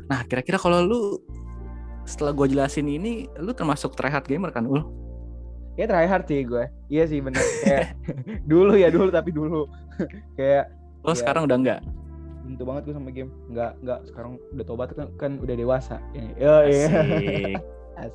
[0.06, 1.18] Nah, kira-kira kalau lu
[2.06, 4.82] setelah gue jelasin ini, lu termasuk tryhard gamer kan, Ul?
[5.80, 6.68] Ya tryhard sih gue.
[6.92, 7.40] Iya sih bener.
[7.64, 7.96] Kayak
[8.52, 9.64] dulu ya dulu tapi dulu.
[10.36, 10.68] Kayak
[11.00, 11.24] Lo Iya.
[11.24, 11.80] sekarang udah nggak?
[12.40, 13.30] bentuk banget gue sama game.
[13.46, 15.96] Enggak, enggak sekarang udah tobat kan, kan udah dewasa.
[16.34, 16.88] Yo, iya.
[16.90, 17.54] Asik.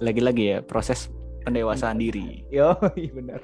[0.04, 1.08] Lagi-lagi ya proses
[1.48, 2.44] pendewasaan diri.
[2.52, 3.42] Yo, iya bener.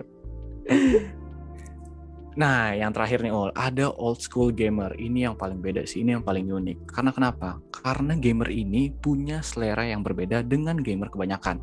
[2.35, 4.91] Nah, yang terakhir nih, Ol, ada old school gamer.
[4.95, 6.91] Ini yang paling beda sih, ini yang paling unik.
[6.91, 7.59] Karena kenapa?
[7.71, 11.59] Karena gamer ini punya selera yang berbeda dengan gamer kebanyakan.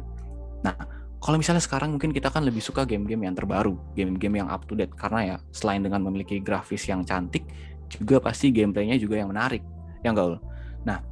[0.64, 0.76] Nah,
[1.18, 4.78] kalau misalnya sekarang mungkin kita kan lebih suka game-game yang terbaru, game-game yang up to
[4.78, 4.94] date.
[4.94, 7.42] Karena ya, selain dengan memiliki grafis yang cantik,
[7.90, 9.62] juga pasti gameplaynya juga yang menarik.
[10.06, 10.36] Ya enggak, Ol?
[10.86, 11.02] Nah,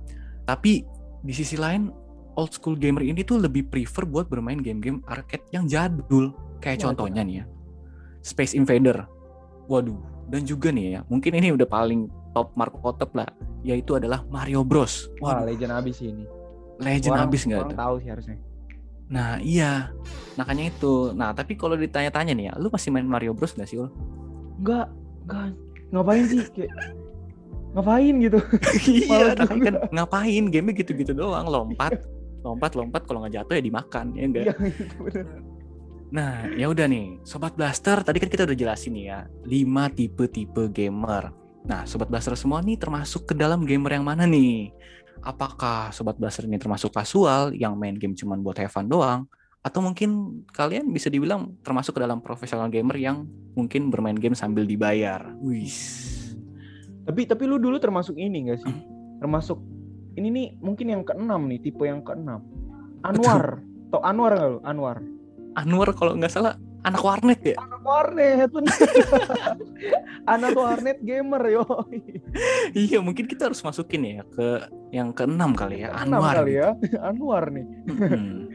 [0.46, 0.86] tapi
[1.26, 1.90] di sisi lain,
[2.38, 6.30] old school gamer ini tuh lebih prefer buat bermain game-game arcade yang jadul.
[6.62, 6.86] Kayak Waduh.
[6.94, 7.44] contohnya nih ya,
[8.22, 9.10] Space Invader.
[9.66, 9.98] Waduh,
[10.30, 13.26] dan juga nih ya, mungkin ini udah paling top markotop lah,
[13.66, 15.10] yaitu adalah Mario Bros.
[15.18, 16.22] Wah, legend abis ini.
[16.78, 18.38] legend Orang- abis nggak tahu sih harusnya.
[19.06, 19.94] Nah iya,
[20.34, 21.14] makanya itu.
[21.14, 23.90] Nah tapi kalau ditanya-tanya nih ya, lu masih main Mario Bros nggak sih, Ul?
[24.62, 24.90] Enggak,
[25.26, 25.54] enggak.
[25.94, 26.40] Ngapain sih?
[26.50, 26.72] Kayak
[27.76, 28.38] ngapain gitu?
[28.88, 30.44] iya, Malas makanya kan ngapain?
[30.48, 32.02] Game gitu-gitu doang, lompat,
[32.42, 33.02] lompat, lompat.
[33.06, 34.44] Kalau nggak jatuh ya dimakan, ya enggak?
[34.50, 34.54] Iya.
[36.06, 40.70] Nah, ya udah nih, Sobat Blaster, tadi kan kita udah jelasin nih ya, 5 tipe-tipe
[40.70, 41.34] gamer.
[41.66, 44.70] Nah, Sobat Blaster semua nih termasuk ke dalam gamer yang mana nih?
[45.24, 49.24] Apakah Sobat Blaster ini termasuk kasual yang main game cuman buat have fun doang?
[49.64, 53.26] Atau mungkin kalian bisa dibilang termasuk ke dalam profesional gamer yang
[53.58, 55.26] mungkin bermain game sambil dibayar?
[55.42, 55.72] Wih.
[57.06, 58.74] Tapi tapi lu dulu termasuk ini gak sih?
[59.22, 59.58] Termasuk
[60.16, 62.42] ini nih mungkin yang keenam nih, tipe yang keenam.
[63.02, 63.62] Anwar.
[63.90, 64.58] Tau Anwar gak lu?
[64.62, 64.98] Anwar.
[65.56, 67.56] Anwar kalau nggak salah anak warnet ya?
[67.58, 68.78] Anak warnet bener.
[70.34, 71.62] Anak warnet gamer yo.
[72.72, 74.46] iya, mungkin kita harus masukin ya ke
[74.90, 76.34] yang keenam kali ya, Keenam Anwar.
[76.36, 76.68] kali ya.
[77.10, 77.66] Anwar nih.
[77.86, 78.46] Hmm.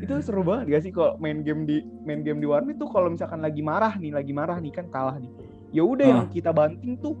[0.00, 3.08] Itu seru banget gak sih kalau main game di main game di warnet tuh kalau
[3.08, 5.28] misalkan lagi marah nih, lagi marah nih kan kalah nih.
[5.70, 6.32] Ya udah yang Ah.
[6.32, 7.14] kita banting tuh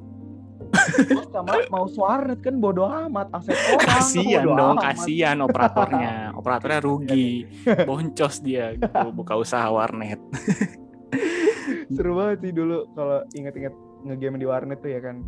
[0.70, 3.88] Terus sama mau warnet kan bodo amat aset orang.
[3.90, 4.84] kasihan bodo dong amat.
[4.94, 7.28] kasihan operatornya operatornya rugi
[7.84, 10.20] boncos dia gitu buka usaha warnet
[11.90, 13.74] Seru banget sih dulu kalau inget-inget
[14.06, 15.20] ngegame di warnet tuh ya kan.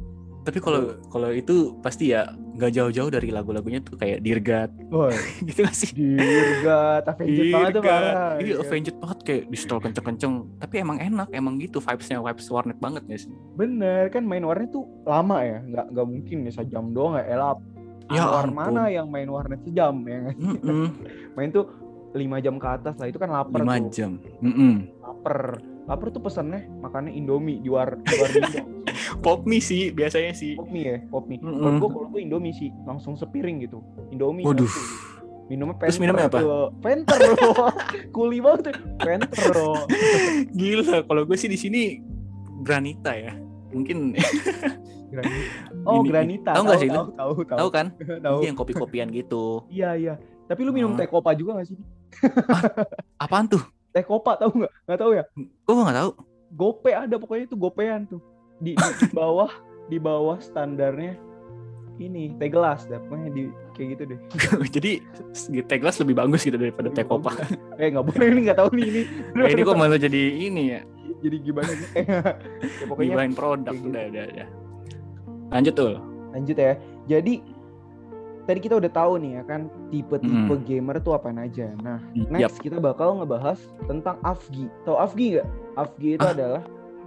[0.42, 5.14] Tapi kalau kalau itu pasti ya nggak jauh-jauh dari lagu-lagunya tuh kayak Dirgat Woi,
[5.46, 8.37] gitu gak sih dirgat, Avenged banget tuh parah.
[8.37, 8.55] iya Iya.
[8.61, 13.02] Avenged banget kayak di setel kenceng-kenceng tapi emang enak emang gitu vibesnya vibes warnet banget
[13.09, 17.24] sih Bener kan main warnet tuh lama ya, nggak nggak mungkin ya sejam doang ya
[17.31, 17.59] elap.
[18.11, 18.52] Ya ampun.
[18.52, 20.35] mana yang main warnet sejam ya?
[20.35, 20.85] Mm-mm,
[21.38, 21.64] Main tuh
[22.12, 23.88] lima jam ke atas lah itu kan lapar lima tuh.
[23.88, 24.85] jam Mm-mm.
[25.00, 25.64] Lapar.
[25.82, 28.30] Lapar tuh pesennya makannya Indomie di war di war
[29.24, 31.38] pop mie sih biasanya sih pop mie ya, pop mie.
[31.38, 31.58] Mm-mm.
[31.58, 33.82] Kalau gua kalau gua Indomie sih langsung sepiring gitu.
[34.08, 34.42] Indomie.
[34.42, 35.10] waduh satu.
[35.44, 36.38] Minumnya Terus Penter minumnya apa?
[36.38, 36.66] tuh.
[36.80, 37.18] Penter.
[38.14, 38.72] Kuli banget.
[38.96, 39.84] Penter loh.
[40.58, 41.98] gila kalau gue sih di sini
[42.62, 43.34] granita ya
[43.68, 44.14] mungkin
[45.10, 45.60] Granita.
[45.84, 46.50] Oh, Ini- granita.
[46.54, 46.88] tahu nggak sih?
[46.88, 47.68] Tahu, tahu, tahu.
[47.68, 48.38] kan Tahu.
[48.38, 50.14] Iya, yang kopi-kopian gitu Iya, iya.
[50.46, 51.00] Tapi lu minum Hmm.
[51.00, 51.76] teh kopa juga gak sih?
[53.18, 53.60] Apaan tuh?
[53.92, 54.72] Teh kopa tahu nggak?
[54.88, 55.24] Nggak tahu ya?
[55.37, 56.11] Gue nggak tahu.
[56.52, 58.20] Gope ada pokoknya itu gopean tuh.
[58.61, 59.52] Di, di, di bawah
[59.90, 61.18] di bawah standarnya
[62.00, 63.42] ini teh gelas dah pokoknya di
[63.76, 64.18] kayak gitu deh.
[64.74, 64.92] Jadi
[65.68, 67.37] teh gelas lebih bagus gitu daripada teh kopa.
[67.76, 69.02] Eh nggak boleh ini nggak tahu nih ini.
[69.37, 70.81] Nah, ini kok malah jadi ini ya,
[71.20, 71.88] jadi gimana nih?
[72.81, 73.90] ya, pokoknya gibahin produk kayak gitu.
[73.92, 74.48] udah udah udah.
[75.52, 75.90] Lanjut tuh.
[76.33, 76.72] lanjut ya.
[77.05, 77.35] Jadi
[78.42, 80.64] tadi kita udah tahu nih ya kan tipe-tipe Mm.
[80.64, 81.70] gamer tuh apa aja.
[81.78, 84.66] Nah, Yap, next kita bakal ngebahas tentang AFGI.
[84.83, 85.48] Tahu AFGI nggak?
[85.76, 86.35] AFGI itu Ah.
[86.35, 86.62] adalah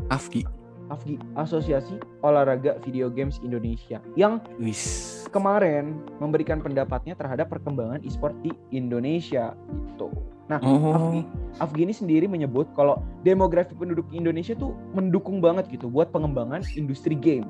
[0.08, 0.41] Afgi.
[0.86, 5.26] AFGI, Asosiasi Olahraga Video Games Indonesia yang Wis.
[5.28, 9.58] kemarin memberikan pendapatnya terhadap perkembangan e-sport di Indonesia
[9.89, 10.13] gitu.
[10.45, 10.93] Nah, Oh.
[10.93, 11.21] AFGI,
[11.58, 17.17] AFGI ini sendiri menyebut kalau demografi penduduk Indonesia tuh mendukung banget gitu buat pengembangan industri
[17.17, 17.50] game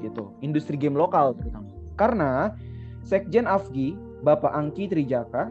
[0.00, 1.68] gitu, industri game lokal terutama.
[1.94, 2.56] Karena
[3.04, 5.48] Sekjen AFGI, Bapak Angki Trijaka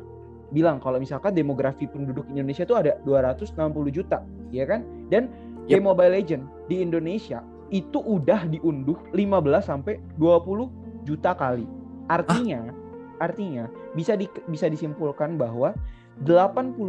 [0.50, 3.54] bilang kalau misalkan demografi penduduk Indonesia tuh ada 260
[3.94, 4.82] juta, ya kan?
[5.14, 5.30] Dan
[5.70, 11.70] game Mobile Legend di Indonesia itu udah diunduh 15 sampai 20 juta kali.
[12.10, 12.74] Artinya,
[13.22, 15.78] artinya bisa di, bisa disimpulkan bahwa
[16.26, 16.82] 80%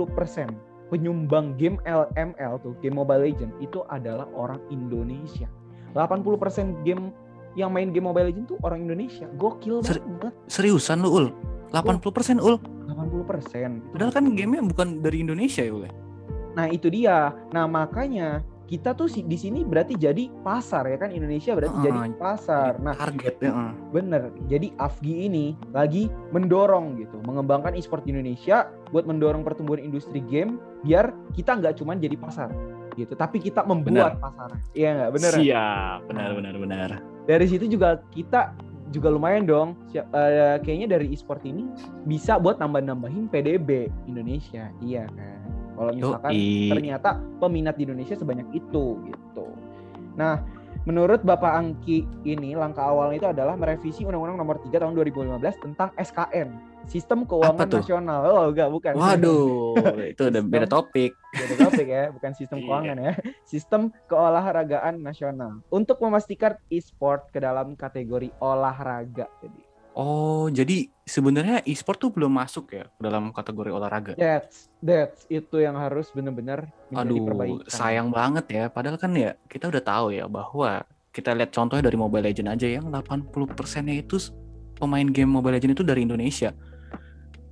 [0.89, 5.47] penyumbang game LML tuh, game Mobile Legend itu adalah orang Indonesia.
[5.93, 7.13] 80% game
[7.53, 9.27] yang main game Mobile Legend tuh orang Indonesia.
[9.35, 10.35] Gokil Ser- banget.
[10.47, 11.27] Seriusan lu ul?
[11.71, 12.59] 80% ul?
[12.87, 13.95] 80%.
[13.95, 15.85] Padahal kan gamenya bukan dari Indonesia ya ul.
[15.85, 15.93] ya?
[16.51, 17.31] Nah, itu dia.
[17.51, 22.01] Nah, makanya kita tuh di sini berarti jadi pasar ya kan Indonesia berarti Ah, jadi
[22.15, 22.73] pasar.
[22.79, 23.51] Nah, Target ya.
[23.51, 23.73] eh.
[23.91, 24.31] Bener.
[24.47, 30.59] Jadi AFGI ini lagi mendorong gitu, mengembangkan e-sport di Indonesia buat mendorong pertumbuhan industri game
[30.83, 32.51] biar kita nggak cuma jadi pasar
[32.95, 34.55] gitu, tapi kita membuat pasar.
[34.71, 35.11] Iya nggak?
[35.15, 35.33] Bener.
[35.35, 36.91] Siap, benar benar benar.
[37.31, 38.51] Dari situ juga kita
[38.91, 39.79] juga lumayan dong.
[39.95, 41.71] Siap- eh, kayaknya dari e-sport ini
[42.11, 44.67] bisa buat nambah-nambahin PDB Indonesia.
[44.83, 45.39] Iya kan.
[45.79, 46.69] Kalau misalkan Yoi.
[46.75, 49.47] ternyata peminat di Indonesia sebanyak itu gitu.
[50.19, 50.43] Nah,
[50.85, 55.89] menurut Bapak Angki ini langkah awalnya itu adalah merevisi Undang-Undang Nomor 3 Tahun 2015 tentang
[55.97, 56.49] SKN,
[56.87, 57.81] Sistem Keuangan Apa tuh?
[57.83, 58.21] Nasional.
[58.25, 58.93] Oh, enggak, bukan.
[58.95, 59.77] Waduh,
[60.13, 61.13] itu udah beda topik.
[61.31, 62.65] Beda topik ya, bukan sistem Iya.
[62.65, 63.13] keuangan ya.
[63.45, 69.29] Sistem keolahragaan nasional untuk memastikan e-sport ke dalam kategori olahraga.
[69.41, 74.15] Jadi, Oh, jadi sebenarnya e-sport tuh belum masuk ya ke dalam kategori olahraga.
[74.15, 77.67] that's that's itu yang harus benar-benar menjadi Aduh, perbaikan.
[77.67, 78.65] sayang banget ya.
[78.71, 82.67] Padahal kan ya kita udah tahu ya bahwa kita lihat contohnya dari Mobile Legend aja
[82.71, 84.15] yang 80%-nya itu
[84.79, 86.55] pemain game Mobile Legend itu dari Indonesia.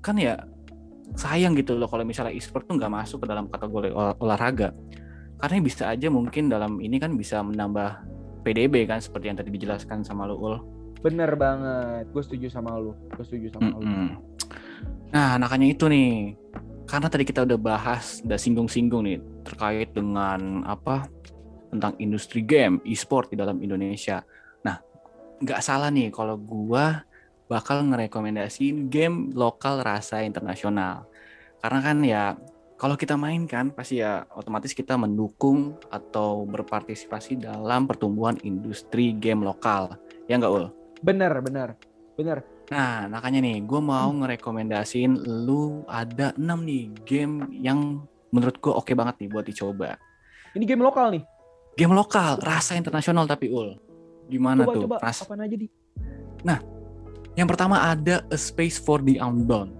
[0.09, 0.41] Kan ya
[1.21, 4.73] sayang gitu loh kalau misalnya e-sport tuh nggak masuk ke dalam kategori ol- olahraga.
[5.37, 8.09] Karena bisa aja mungkin dalam ini kan bisa menambah
[8.41, 10.57] PDB kan seperti yang tadi dijelaskan sama lu Ul.
[11.05, 12.09] Bener banget.
[12.11, 12.97] Gue setuju sama lu.
[13.15, 13.85] Gue setuju sama lu.
[13.85, 14.09] Mm-mm.
[15.13, 16.35] Nah, makanya itu nih.
[16.89, 21.05] Karena tadi kita udah bahas, udah singgung-singgung nih terkait dengan apa
[21.69, 24.25] tentang industri game e-sport di dalam Indonesia.
[24.65, 24.81] Nah,
[25.45, 27.05] nggak salah nih kalau gua
[27.49, 31.09] bakal ngerekomendasiin game lokal rasa internasional.
[31.59, 32.23] Karena kan ya
[32.79, 39.43] kalau kita main kan pasti ya otomatis kita mendukung atau berpartisipasi dalam pertumbuhan industri game
[39.43, 39.99] lokal.
[40.31, 40.71] Ya nggak Ul?
[41.03, 41.75] Bener, bener,
[42.15, 42.39] bener.
[42.69, 47.35] Nah, makanya nih, gue mau ngerekomendasiin lu ada 6 nih game
[47.65, 49.97] yang menurut gue oke banget nih buat dicoba.
[50.53, 51.25] Ini game lokal nih.
[51.81, 53.75] Game lokal, rasa internasional tapi ul.
[54.29, 54.83] Gimana coba tuh?
[54.85, 55.67] coba Ras- aja di.
[57.39, 59.71] Yang pertama ada A Space for the Unbound.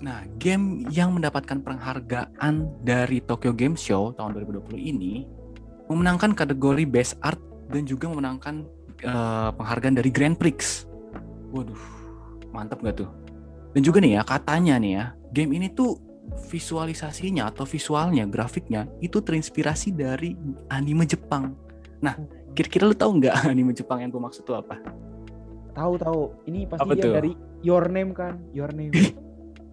[0.00, 5.28] Nah, game yang mendapatkan penghargaan dari Tokyo Game Show tahun 2020 ini
[5.92, 8.64] memenangkan kategori Best Art dan juga memenangkan
[9.04, 10.88] eh, penghargaan dari Grand Prix.
[11.52, 11.84] Waduh,
[12.48, 13.10] mantap gak tuh?
[13.76, 15.04] Dan juga nih ya, katanya nih ya,
[15.36, 16.00] game ini tuh
[16.48, 20.32] visualisasinya atau visualnya, grafiknya itu terinspirasi dari
[20.72, 21.52] anime Jepang.
[22.00, 22.16] Nah,
[22.56, 24.80] kira-kira lu tahu nggak anime Jepang yang gue maksud tuh apa?
[25.72, 26.20] Tahu tahu.
[26.46, 27.14] Ini pasti Apa yang tuh?
[27.16, 27.32] dari
[27.64, 28.92] Your Name kan, Your Name.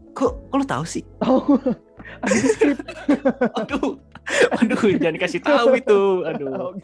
[0.10, 1.04] Kok, kok lu tahu sih?
[1.22, 1.40] Tahu.
[2.26, 2.78] Ada skrip.
[3.56, 3.96] Aduh,
[4.52, 6.02] aduh, jangan dikasih tahu itu.
[6.28, 6.76] Aduh.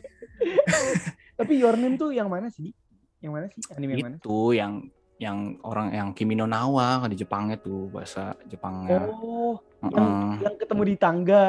[1.35, 2.71] Tapi Your Name tuh yang mana sih?
[3.19, 3.59] Yang mana sih?
[3.75, 4.15] Anime yang mana?
[4.21, 4.73] itu yang
[5.15, 5.37] yang
[5.67, 9.03] orang yang Kimi no Nawa di Jepangnya tuh bahasa Jepangnya.
[9.11, 10.31] Oh, Heeh.
[10.45, 11.45] yang ketemu di tangga.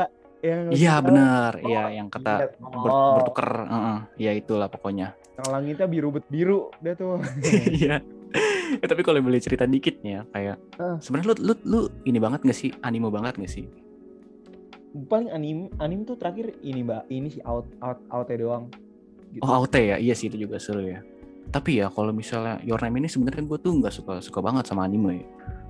[0.47, 2.47] Yang Iya kita- benar, Oh, iya yang kata iya.
[2.55, 3.15] ber- Oh.
[3.19, 3.99] bertuker, heeh.
[4.17, 5.09] Iya itulah pokoknya.
[5.35, 7.17] Yang langitnya biru bet biru, udah tuh.
[7.83, 7.97] Iya.
[8.77, 10.97] Eh, tapi kalau boleh cerita dikit nih ya, kayak Ah.
[10.99, 13.67] sebenarnya lu, lu lu ini banget gak sih, anime banget gak sih?
[14.97, 18.73] Paling anime anime tuh terakhir ini mbak, ini sih out out out doang.
[19.29, 19.45] Gitu.
[19.45, 21.05] Oh AOT ya, iya sih itu juga seru ya.
[21.47, 24.83] Tapi ya kalau misalnya Your Name ini sebenarnya gue tuh nggak suka suka banget sama
[24.83, 25.21] anime.
[25.21, 25.27] ya.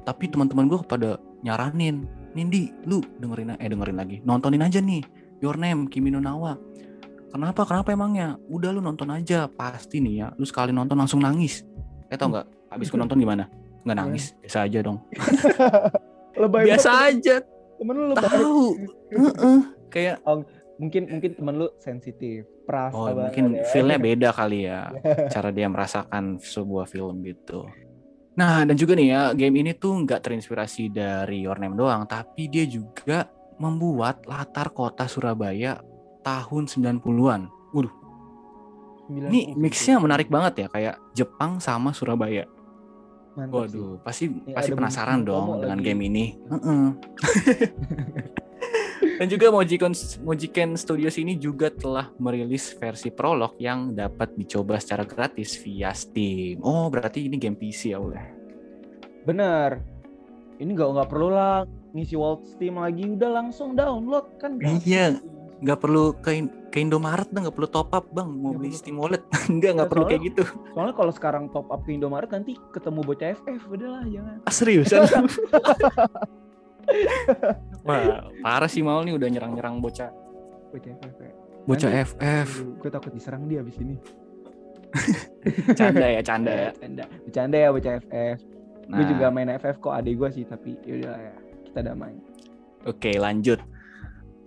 [0.07, 1.11] Tapi teman-teman gue pada
[1.43, 2.07] nyaranin
[2.37, 4.17] Nindi lu dengerin eh dengerin lagi.
[4.21, 5.01] Nontonin aja nih
[5.41, 6.53] Your Name Kimi no Nawa.
[7.33, 8.37] Kenapa kenapa emangnya?
[8.53, 9.49] Udah lu nonton aja.
[9.49, 11.65] Pasti nih ya lu sekali nonton langsung nangis.
[12.13, 12.47] Eh tau nggak?
[12.77, 13.49] Abis gue nonton gimana?
[13.89, 14.37] Nggak nangis.
[14.45, 15.01] Biasa aja dong.
[16.45, 17.37] Lebay biasa aja.
[17.81, 18.25] Temen lu lebay.
[18.29, 18.65] tahu.
[19.17, 19.59] Heeh.
[19.89, 20.21] kayak
[20.77, 22.45] Mungkin mungkin temen lu sensitif.
[22.69, 23.65] Perasa oh mungkin ya.
[23.73, 24.91] feelnya beda kali ya
[25.31, 27.65] cara dia merasakan sebuah film gitu
[28.37, 32.53] nah dan juga nih ya game ini tuh nggak terinspirasi dari Your Name doang tapi
[32.53, 35.81] dia juga membuat latar kota Surabaya
[36.21, 37.95] tahun 90-an Waduh,
[39.09, 42.45] ini mixnya menarik banget ya kayak Jepang sama Surabaya
[43.37, 43.77] Mantap sih.
[43.77, 45.93] Waduh, pasti Ini pasti penasaran dong dengan lagi.
[45.93, 46.25] game ini.
[46.57, 46.85] Heeh.
[49.01, 49.93] Dan juga Mojikon
[50.25, 56.61] Mojiken Studios ini juga telah merilis versi prolog yang dapat dicoba secara gratis via Steam.
[56.61, 58.25] Oh, berarti ini game PC ya, udah.
[59.25, 59.81] Bener.
[60.57, 64.61] Ini nggak nggak perlu lah ngisi World Steam lagi, udah langsung download kan.
[64.61, 65.21] Iya.
[65.57, 68.29] Nggak perlu ke, ke Indomaret, nggak perlu top up, Bang.
[68.29, 68.81] Mau Nggak beli perlu.
[68.81, 69.23] Steam Wallet.
[69.49, 70.43] Enggak, nggak Ya, perlu kayak gitu.
[70.77, 74.37] Soalnya kalau sekarang top up ke Indomaret nanti ketemu bocah FF, udahlah jangan.
[74.45, 75.01] Ah, seriusan?
[77.87, 80.11] Wah, parah sih Maul nih udah nyerang-nyerang bocah.
[80.75, 81.35] Bocah FF.
[81.71, 82.49] Bocah FF.
[82.83, 83.97] Gue takut diserang dia abis ini.
[85.79, 86.71] Canda ya, canda ya.
[86.73, 88.39] Bercanda, bercanda ya bocah FF.
[88.87, 88.97] Nah.
[88.99, 91.35] Gue juga main FF kok adik gue sih, tapi yaudah ya
[91.69, 92.15] kita damai.
[92.87, 93.59] Oke, lanjut.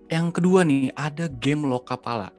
[0.09, 2.33] Yang kedua nih, ada game Lokapala.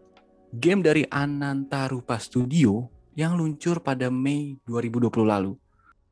[0.50, 5.54] Game dari Ananta Rupa Studio yang luncur pada Mei 2020 lalu.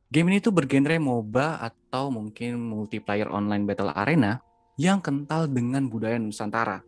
[0.09, 4.41] Game ini tuh bergenre MOBA atau mungkin multiplayer online battle arena
[4.79, 6.79] yang kental dengan budaya Nusantara.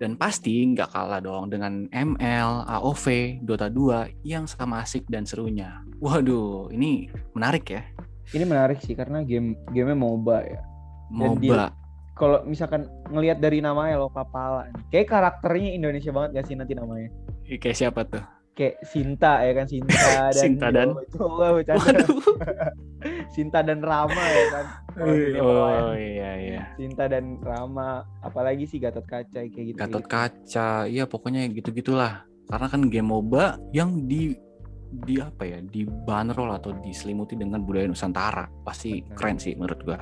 [0.00, 5.84] Dan pasti nggak kalah dong dengan ML, AOV, Dota 2 yang sama asik dan serunya.
[6.00, 7.84] Waduh, ini menarik ya.
[8.32, 10.60] Ini menarik sih karena game gamenya MOBA ya.
[11.12, 11.70] Dan MOBA.
[12.16, 17.12] Kalau misalkan ngelihat dari namanya lo Papala, kayak karakternya Indonesia banget gak sih nanti namanya?
[17.46, 18.24] Kayak siapa tuh?
[18.54, 19.98] Kayak Sinta ya kan Sinta
[20.30, 21.82] dan Sinta dan- coba bercanda.
[21.90, 22.18] Waduh.
[23.34, 24.66] Sinta dan Rama ya kan.
[25.42, 26.60] Oh iya iya.
[26.78, 29.76] Sinta dan Rama, apalagi sih Gatot Kaca kayak gitu.
[29.76, 32.22] Gatot kaca, iya pokoknya gitu-gitulah.
[32.46, 34.32] Karena kan game MOBA yang di
[34.94, 38.46] di apa ya, dibanderol atau diselimuti dengan budaya Nusantara.
[38.62, 39.16] Pasti Benar.
[39.18, 39.98] keren sih menurut gua.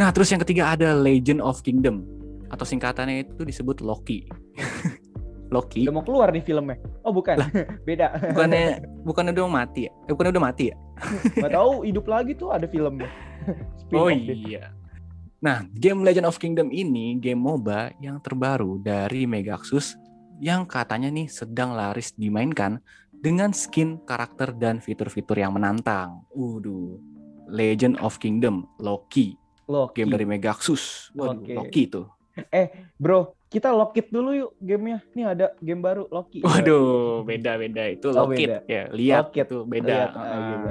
[0.00, 2.06] Nah, terus yang ketiga ada Legend of Kingdom
[2.48, 4.24] atau singkatannya itu disebut Loki.
[5.48, 6.76] Loki Udah mau keluar nih filmnya.
[7.04, 7.40] Oh bukan,
[7.88, 8.12] beda.
[8.36, 9.92] bukannya bukannya udah mati ya?
[10.04, 10.76] Eh, bukannya udah mati ya?
[11.44, 13.08] Gak tahu hidup lagi tuh ada filmnya.
[13.88, 14.36] Oh deh.
[14.36, 14.76] iya.
[15.40, 19.96] Nah, game Legend of Kingdom ini game MOBA yang terbaru dari Megaxus
[20.36, 26.20] yang katanya nih sedang laris dimainkan dengan skin karakter dan fitur-fitur yang menantang.
[26.36, 27.00] Waduh.
[27.48, 30.04] Legend of Kingdom Loki, Loki.
[30.04, 31.08] game dari Megaxus.
[31.16, 31.56] Waduh, Oke.
[31.56, 32.02] Loki itu.
[33.00, 35.00] Bro, kita lockit dulu yuk gamenya.
[35.12, 36.44] Nih ada game baru Loki.
[36.44, 38.58] Waduh, beda-beda itu Oh, Loki beda.
[38.64, 38.82] ya.
[38.88, 39.88] Lihat tuh beda.
[39.88, 40.38] Lihat, ah, Ah.
[40.44, 40.68] gitu.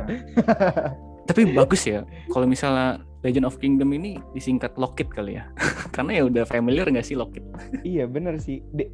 [1.27, 5.49] Tapi bagus ya kalau misalnya Legend of Kingdom ini disingkat Lockit kali ya.
[5.95, 7.43] Karena ya udah familiar nggak sih Lockit?
[7.83, 8.61] iya bener sih.
[8.71, 8.93] De-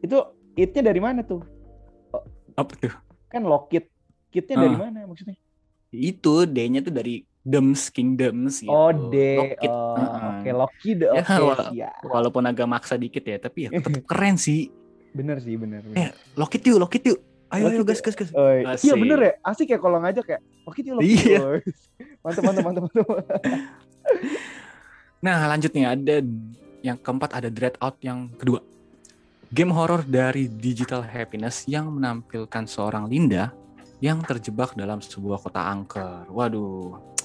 [0.00, 0.16] itu
[0.54, 1.42] itnya dari mana tuh?
[2.54, 2.94] Apa tuh?
[3.28, 3.90] Kan lockit.
[4.30, 4.80] Kitnya dari Ah.
[4.86, 5.36] mana maksudnya?
[5.88, 8.68] itu D-nya tuh dari Dems Kingdoms gitu.
[8.68, 9.38] Oh D.
[9.38, 9.70] Lockit.
[9.70, 10.22] Oh, Heeh.
[10.34, 11.08] Oke Loki deh.
[11.08, 12.02] Ya, Oke wala- siap.
[12.02, 14.66] Walaupun agak maksa dikit ya, tapi ya tetap keren sih.
[15.14, 15.80] Bener sih bener.
[15.80, 15.96] bener.
[15.96, 17.22] Eh, Lockit yuk, Lockit yuk.
[17.46, 18.34] Ayo, ayo, gas, gas, gas.
[18.82, 20.38] Iya bener ya, asik ya kalau ngajak ya.
[20.66, 21.06] Loki itu Loki.
[21.06, 21.38] Iya.
[21.40, 21.78] boys.
[22.26, 23.06] Mantap mantap mantap mantap.
[25.16, 26.16] Nah, lanjut nih ada
[26.82, 28.60] yang keempat ada Dreadout yang kedua.
[29.48, 33.54] Game horor dari Digital Happiness yang menampilkan seorang Linda
[33.98, 36.28] yang terjebak dalam sebuah kota angker.
[36.28, 37.15] Waduh.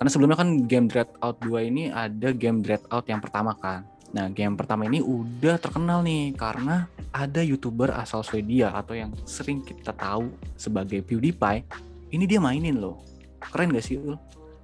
[0.00, 3.84] Karena sebelumnya kan game Dreadout 2 ini ada game Dreadout yang pertama kan.
[4.16, 9.60] Nah, game pertama ini udah terkenal nih karena ada YouTuber asal Swedia atau yang sering
[9.60, 11.68] kita tahu sebagai PewDiePie.
[12.16, 13.04] Ini dia mainin loh.
[13.52, 14.16] Keren gak sih, Ul?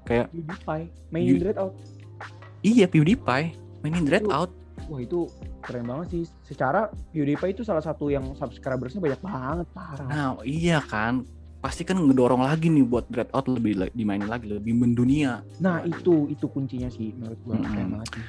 [0.09, 1.77] Kayak PewDiePie mainin Dread Out.
[2.65, 3.53] iya PewDiePie
[3.85, 4.49] mainin Dreadout.
[4.89, 5.29] Wah itu
[5.61, 6.25] keren banget sih.
[6.49, 10.09] Secara PewDiePie itu salah satu yang subscribersnya banyak banget parah.
[10.09, 11.29] Nah, iya kan.
[11.67, 15.43] Pasti kan ngedorong lagi nih buat Dreadout lebih la- dimainin lagi, lebih mendunia.
[15.59, 18.23] Nah itu itu kuncinya sih menurut banget sih.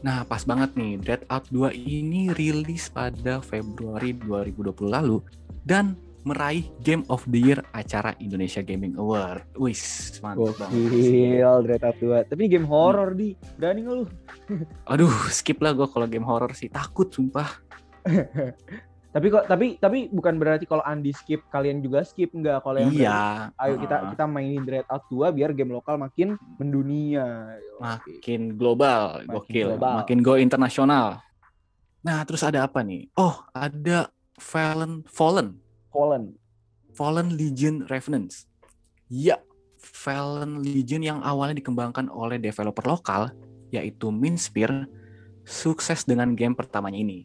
[0.00, 0.96] Nah, pas banget nih.
[0.96, 5.20] Dreadout 2 ini rilis pada Februari 2020 lalu
[5.68, 9.44] dan meraih Game of the Year acara Indonesia Gaming Award.
[9.60, 10.88] Wis, mantap banget.
[10.88, 12.24] Gokil Dread Out 2.
[12.32, 13.36] Tapi game horror di.
[13.60, 14.04] Berani nggak lu?
[14.88, 16.72] Aduh, skip lah gue kalau game horror sih.
[16.72, 17.52] Takut, sumpah.
[19.08, 22.92] Tapi kok tapi tapi bukan berarti kalau Andi skip kalian juga skip enggak kalau yang
[22.92, 23.20] berarti, Iya.
[23.56, 27.56] ayo kita kita mainin Dread Out 2 biar game lokal makin mendunia.
[27.80, 29.94] makin global, Makin gokil, global.
[30.04, 31.24] makin go internasional.
[31.98, 33.08] Nah, terus ada apa nih?
[33.14, 35.56] Oh, ada Fallen Fallen,
[35.88, 36.36] Fallen.
[36.92, 38.44] Fallen Legion Revenants.
[39.08, 39.40] Ya,
[39.80, 43.32] Fallen Legion yang awalnya dikembangkan oleh developer lokal
[43.70, 44.84] yaitu Minsphere
[45.42, 47.24] sukses dengan game pertamanya ini.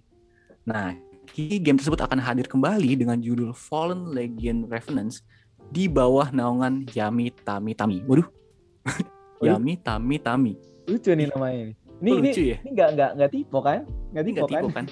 [0.63, 0.95] Nah,
[1.31, 5.23] game tersebut akan hadir kembali dengan judul Fallen Legion Revenants
[5.69, 8.03] di bawah naungan Yami Tami Tami.
[8.09, 8.27] Waduh.
[9.41, 10.53] Yami Tami Tami.
[10.85, 11.73] Lucu nih namanya ini.
[12.03, 12.57] Ini Oh, ini lucu ya?
[12.59, 13.79] ini enggak enggak enggak tipe kan?
[14.11, 14.61] Enggak Ini tipe kan?
[14.61, 14.85] tipe kan?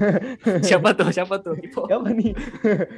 [0.68, 1.08] Siapa tuh?
[1.12, 1.54] Siapa tuh?
[1.54, 1.84] Tipo.
[1.84, 2.32] Siapa nih?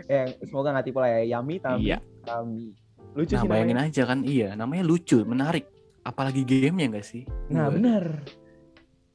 [0.06, 1.20] yang semoga nggak tipe lah ya.
[1.34, 1.82] Yami Tami.
[1.82, 1.98] Iya.
[2.22, 2.70] Tami.
[3.12, 3.92] Lucu Nah, sih bayangin namanya.
[3.92, 5.66] aja kan, iya, namanya lucu, menarik.
[6.00, 7.22] Apalagi gamenya nggak sih?
[7.50, 8.24] Nah, benar.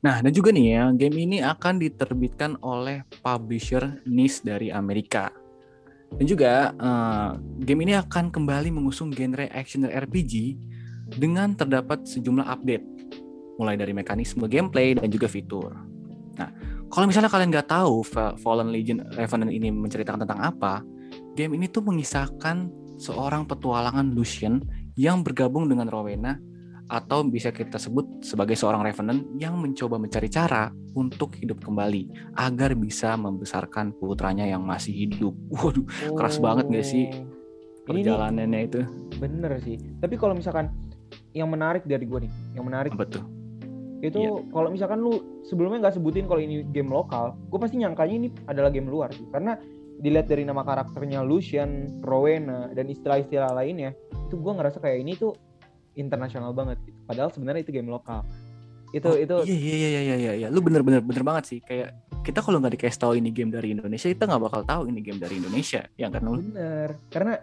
[0.08, 5.28] Nah, dan juga nih ya, game ini akan diterbitkan oleh publisher NIS dari Amerika.
[6.16, 7.30] Dan juga eh,
[7.68, 10.56] game ini akan kembali mengusung genre action RPG
[11.20, 12.88] dengan terdapat sejumlah update,
[13.60, 15.76] mulai dari mekanisme gameplay dan juga fitur.
[16.40, 16.56] Nah,
[16.88, 20.88] kalau misalnya kalian nggak tahu Fa- Fallen Legion Revenant ini menceritakan tentang apa,
[21.36, 24.64] game ini tuh mengisahkan seorang petualangan Lucian
[24.96, 26.40] yang bergabung dengan Rowena
[26.88, 32.74] atau bisa kita sebut sebagai seorang revenant yang mencoba mencari cara untuk hidup kembali agar
[32.74, 35.36] bisa membesarkan putranya yang masih hidup.
[35.56, 35.86] Waduh,
[36.16, 37.06] Keras banget nggak sih
[37.88, 37.96] Oh.
[37.96, 38.82] Ini perjalanannya itu.
[39.18, 39.80] bener sih.
[40.04, 40.68] Tapi kalau misalkan
[41.32, 43.24] yang menarik dari gue nih, yang menarik tuh?
[43.98, 44.54] itu Iya.
[44.54, 48.70] kalau misalkan lu sebelumnya nggak sebutin kalau ini game lokal, gue pasti nyangkanya ini adalah
[48.70, 49.26] game luar sih.
[49.34, 49.58] Karena
[49.98, 53.98] dilihat dari nama karakternya Lucian, Rowena, dan istilah-istilah lainnya,
[54.30, 55.34] itu gue ngerasa kayak ini tuh
[55.98, 56.78] internasional banget.
[56.86, 56.98] Gitu.
[57.04, 58.22] Padahal sebenarnya itu game lokal.
[58.96, 60.48] Itu Oh, itu Iya iya iya iya iya iya.
[60.48, 61.60] Lu bener bener bener banget sih.
[61.60, 65.00] Kayak kita kalau nggak dikasih tahu ini game dari Indonesia, kita nggak bakal tahu ini
[65.04, 65.84] game dari Indonesia.
[66.00, 66.40] Ya kan lu?
[66.40, 66.96] bener.
[67.12, 67.36] Karena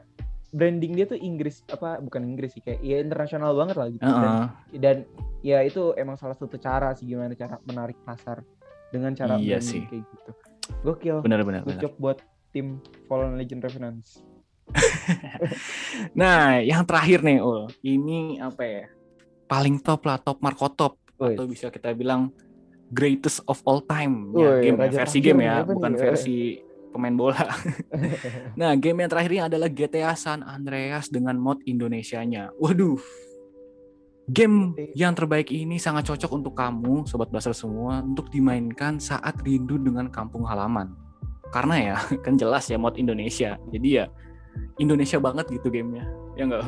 [0.55, 4.07] branding dia tuh Inggris apa bukan Inggris sih kayak ya internasional banget lah gitu.
[4.07, 4.47] Dan, Heeh.
[4.79, 4.97] dan
[5.43, 8.41] ya itu emang salah satu cara sih gimana cara menarik pasar
[8.89, 9.83] dengan cara Iya branding sih.
[9.91, 10.31] kayak gitu.
[10.81, 11.17] Gokil.
[11.27, 12.23] Bener bener job buat
[12.55, 12.79] tim
[13.11, 14.23] Fallen Legend Revenants.
[16.21, 17.71] Nah, yang terakhir nih, Ul.
[17.85, 18.85] Ini apa ya?
[19.47, 21.37] Paling top lah, top Marco top Wih.
[21.37, 22.33] atau bisa kita bilang
[22.91, 26.01] greatest of all time ya, Wih, game ya, versi game ya, apa bukan nih?
[26.01, 26.37] versi
[26.95, 27.43] pemain bola.
[28.61, 32.55] nah, game yang terakhir ini adalah GTA San Andreas dengan mod Indonesianya.
[32.59, 33.03] Waduh.
[34.25, 39.77] Game yang terbaik ini sangat cocok untuk kamu, sobat blaster semua, untuk dimainkan saat rindu
[39.77, 40.97] dengan kampung halaman.
[41.53, 43.61] Karena ya, kan jelas ya mod Indonesia.
[43.69, 44.09] Jadi ya
[44.77, 46.05] Indonesia banget gitu gamenya.
[46.35, 46.63] Ya enggak?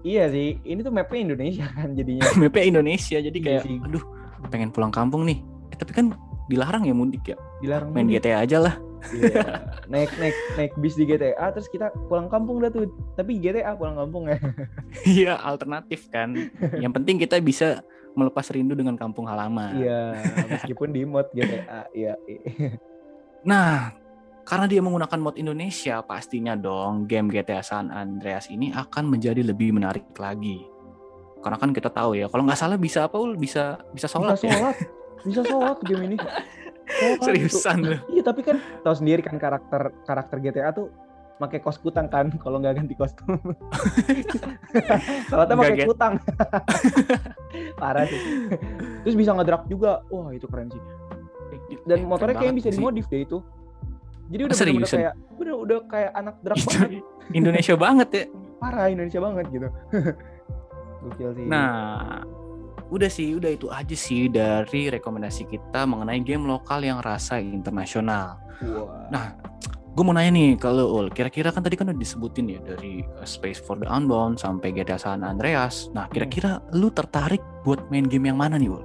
[0.00, 2.22] Iya sih, ini tuh mapnya Indonesia kan jadinya.
[2.40, 3.76] mapnya Indonesia jadi Iya kayak sih.
[3.80, 4.04] aduh
[4.46, 6.12] pengen pulang kampung nih eh, tapi kan
[6.46, 8.20] dilarang ya mudik ya Dilarang main mudik.
[8.20, 8.74] GTA aja lah
[9.10, 9.64] Iya.
[9.92, 12.84] naik naik naik bis di GTA terus kita pulang kampung dah tuh.
[13.14, 14.36] Tapi GTA pulang kampung ya.
[15.08, 16.36] iya alternatif kan
[16.76, 17.80] yang penting kita bisa
[18.12, 21.88] melepas rindu dengan kampung halaman Iya, meskipun di mod GTA.
[21.90, 22.14] Iya.
[22.22, 22.76] iya.
[23.42, 23.92] nah
[24.44, 29.72] karena dia menggunakan mod Indonesia pastinya dong game GTA San Andreas ini akan menjadi lebih
[29.72, 30.64] menarik lagi
[31.40, 34.48] karena kan kita tahu ya kalau nggak salah bisa apa ul bisa bisa sholat Bisa
[34.48, 34.76] ya sholat.
[35.24, 36.16] Bisa sholat game ini.
[36.84, 37.24] Sholat tuh.
[37.32, 40.92] seriusan lu Iya, tapi kan tahu sendiri kan karakter karakter GTA tuh
[41.40, 43.40] pakai kos kutang kan kalau nggak ganti kostum.
[45.32, 46.20] Sholatnya pakai kutang.
[47.80, 48.20] Parah sih.
[49.00, 50.04] Terus bisa ngedrak juga.
[50.12, 50.82] Wah, itu keren sih.
[51.88, 53.40] Dan Eh, motornya kayaknya bisa dimodif deh itu.
[54.32, 54.80] Jadi udah Seriusan?
[54.80, 56.90] bener-bener kayak udah udah kayak anak drag banget.
[57.38, 58.24] Indonesia banget ya
[58.64, 59.68] Parah Indonesia banget gitu.
[61.04, 61.44] Gokil sih.
[61.44, 62.24] Nah,
[62.88, 68.40] udah sih, udah itu aja sih dari rekomendasi kita mengenai game lokal yang rasa internasional.
[68.64, 69.12] Wah.
[69.12, 69.36] Nah,
[69.92, 73.28] gue mau nanya nih kalau Ul, kira-kira kan tadi kan udah disebutin ya dari uh,
[73.28, 75.92] Space for the Unbound sampai GTA San Andreas.
[75.92, 78.84] Nah, kira-kira lu tertarik buat main game yang mana nih Ul?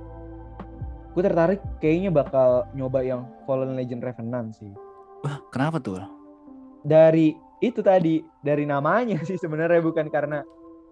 [1.09, 4.71] gue tertarik kayaknya bakal nyoba yang Fallen Legend Revenant sih.
[5.23, 5.99] Wah, kenapa tuh?
[6.83, 10.39] Dari itu tadi, dari namanya sih sebenarnya bukan karena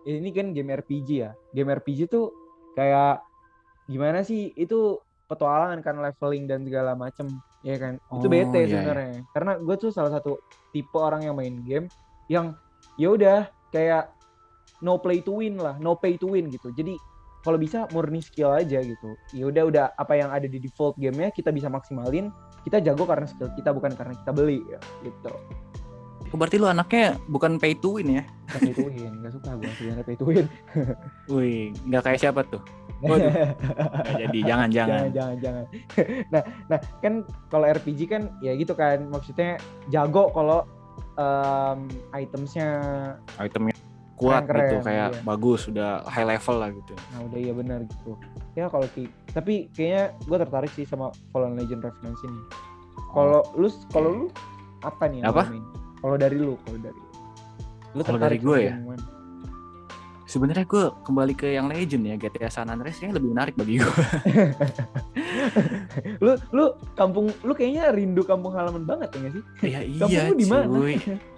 [0.07, 1.32] ini kan game RPG ya.
[1.51, 2.32] Game RPG tuh
[2.75, 3.23] kayak
[3.88, 4.51] gimana sih?
[4.55, 7.28] Itu petualangan kan leveling dan segala macem
[7.63, 7.99] ya kan.
[7.99, 8.71] itu Oh, bete iya, iya.
[8.80, 9.21] sebenarnya.
[9.36, 10.39] Karena gue tuh salah satu
[10.71, 11.88] tipe orang yang main game
[12.28, 12.55] yang
[12.99, 13.39] ya udah
[13.71, 14.11] kayak
[14.84, 16.71] no play to win lah, no pay to win gitu.
[16.75, 16.95] Jadi
[17.47, 19.15] kalau bisa murni skill aja gitu.
[19.31, 22.27] Ya udah udah apa yang ada di default gamenya kita bisa maksimalin.
[22.67, 25.31] Kita jago karena skill kita bukan karena kita beli ya, gitu.
[26.27, 28.23] Oh, berarti lu anaknya bukan pay to win ya?
[28.51, 30.45] Gak pay to win, gak suka gue sebenarnya pay to win.
[31.31, 32.59] Wih, nggak kayak siapa tuh?
[33.07, 33.31] Waduh.
[33.31, 34.91] Nggak jadi, jangan, jangan.
[34.91, 35.65] jangan, jangan, jangan.
[36.35, 37.13] nah, nah kan
[37.47, 39.55] kalau RPG kan ya gitu kan, maksudnya
[39.87, 40.67] jago kalau
[41.15, 42.67] um, itemsnya
[43.39, 43.86] Itemnya
[44.18, 45.22] kuat Keren-keren, gitu, kayak iya.
[45.22, 46.93] bagus, udah high level lah gitu.
[47.13, 48.11] Nah udah iya benar gitu.
[48.57, 52.41] Ya kalau ki tapi kayaknya gue tertarik sih sama Fallen Legend Revenant ini.
[53.13, 54.26] Kalau lu kalau lu
[54.82, 55.45] apa nih Apa?
[56.01, 56.99] Kalau dari lu, kalau dari
[57.93, 58.01] lu.
[58.01, 58.76] Kalau dari gue ya?
[60.28, 63.95] Sebenarnya gue kembali ke yang legend ya, GTA San Andreas kayaknya lebih menarik bagi gue.
[66.26, 66.65] lu lu
[66.99, 69.43] kampung lu kayaknya rindu kampung halaman banget ya nggak sih?
[69.63, 70.68] Iya Kampung iya lu di mana?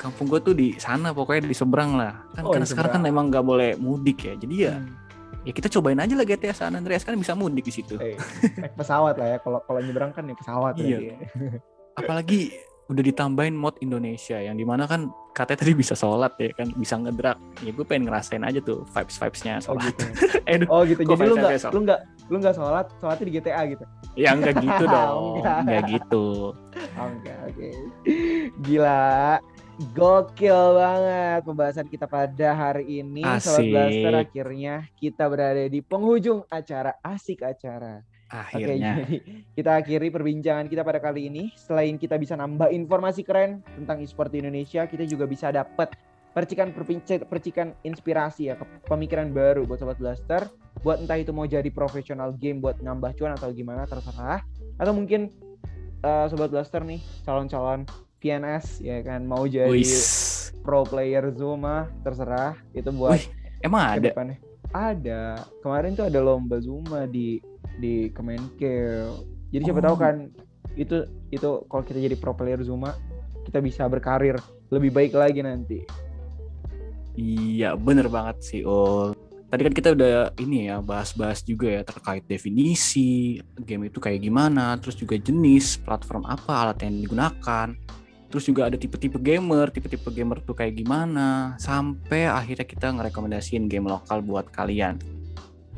[0.00, 2.24] Kampung gue tuh di sana pokoknya di seberang lah.
[2.32, 4.34] Kan Oh, karena sekarang kan emang nggak boleh mudik ya.
[4.34, 4.96] Jadi ya Hmm.
[5.42, 7.96] ya kita cobain aja lah GTA San Andreas kan bisa mudik di situ.
[7.96, 8.16] Eh,
[8.56, 9.38] naik pesawat lah ya.
[9.38, 10.98] Kalau kalau nyebrang kan naik pesawat Iya.
[11.06, 11.16] ya.
[12.00, 16.74] Apalagi udah ditambahin mod Indonesia yang di mana kan katanya tadi bisa sholat ya kan
[16.74, 20.04] bisa ngedrak ya gue pengen ngerasain aja tuh vibes vibesnya Oh sholat gitu.
[20.50, 21.00] Aduh, Oh gitu.
[21.00, 23.84] Kok Jadi lu nggak lu nggak lu nggak sholat, sholatnya di GTA gitu.
[24.16, 25.56] ya enggak gitu dong Enggak.
[25.62, 26.24] enggak gitu
[26.90, 27.68] Oh, Oke oke.
[28.60, 29.38] Gila.
[29.80, 33.24] Gokil banget pembahasan kita pada hari ini.
[33.40, 33.72] Sobat Asik.
[33.72, 38.04] Blaster akhirnya kita berada di penghujung acara asik acara.
[38.28, 39.16] Oke, akhirnya jadi
[39.56, 41.48] kita akhiri perbincangan kita pada kali ini.
[41.56, 45.96] Selain kita bisa nambah informasi keren tentang e-sport di Indonesia, kita juga bisa dapat
[46.36, 46.76] percikan
[47.24, 50.44] percikan inspirasi ya, ke- pemikiran baru buat sobat blaster.
[50.84, 54.44] Buat entah itu mau jadi profesional game buat nambah cuan atau gimana terserah.
[54.76, 55.32] Atau mungkin
[56.04, 60.52] eh, sobat blaster nih calon-calon PNS ya kan mau jadi Wis.
[60.60, 63.26] pro player Zuma terserah itu buat Wih,
[63.64, 64.38] emang ada depannya.
[64.70, 65.42] Ada.
[65.64, 67.42] Kemarin tuh ada lomba Zuma di
[67.80, 69.24] di Kemenkeu.
[69.50, 69.86] Jadi siapa Oh.
[69.90, 70.14] tahu kan
[70.78, 71.02] itu
[71.34, 72.94] itu kalau kita jadi pro player Zuma
[73.48, 74.38] kita bisa berkarir
[74.70, 75.82] lebih baik lagi nanti.
[77.18, 79.12] Iya, bener banget sih, Ul.
[79.50, 84.78] Tadi kan kita udah ini ya, bahas-bahas juga ya terkait definisi, game itu kayak gimana,
[84.78, 87.74] terus juga jenis, platform apa, alat yang digunakan.
[88.30, 93.90] Terus juga ada tipe-tipe gamer, tipe-tipe gamer tuh kayak gimana, sampai akhirnya kita ngerekomendasiin game
[93.90, 95.02] lokal buat kalian.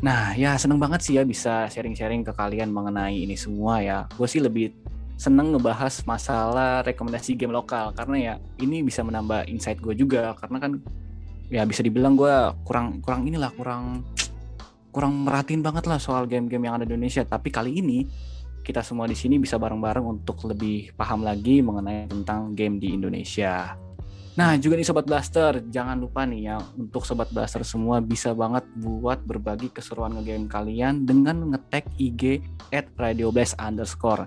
[0.05, 4.05] Nah, ya seneng banget sih ya bisa sharing-sharing ke kalian mengenai ini semua ya.
[4.15, 4.77] Gue sih lebih
[5.17, 10.61] seneng ngebahas masalah rekomendasi game lokal, karena ya ini bisa menambah insight gue juga, karena
[10.61, 10.73] kan
[11.53, 12.33] ya bisa dibilang gue
[12.65, 14.01] kurang kurang inilah kurang
[14.93, 18.09] kurang merhatiin banget lah soal game-game yang ada di Indonesia tapi kali ini
[18.63, 23.75] kita semua di sini bisa bareng-bareng untuk lebih paham lagi mengenai tentang game di Indonesia.
[24.33, 28.65] Nah juga nih Sobat Blaster, jangan lupa nih ya untuk Sobat Blaster semua bisa banget
[28.81, 32.41] buat berbagi keseruan ngegame kalian dengan ngetag IG
[32.73, 34.25] at radioblast underscore.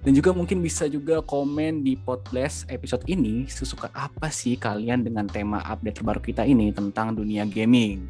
[0.00, 5.28] Dan juga mungkin bisa juga komen di Podblast episode ini sesuka apa sih kalian dengan
[5.28, 8.08] tema update terbaru kita ini tentang dunia gaming.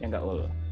[0.00, 0.65] Ya enggak Ul?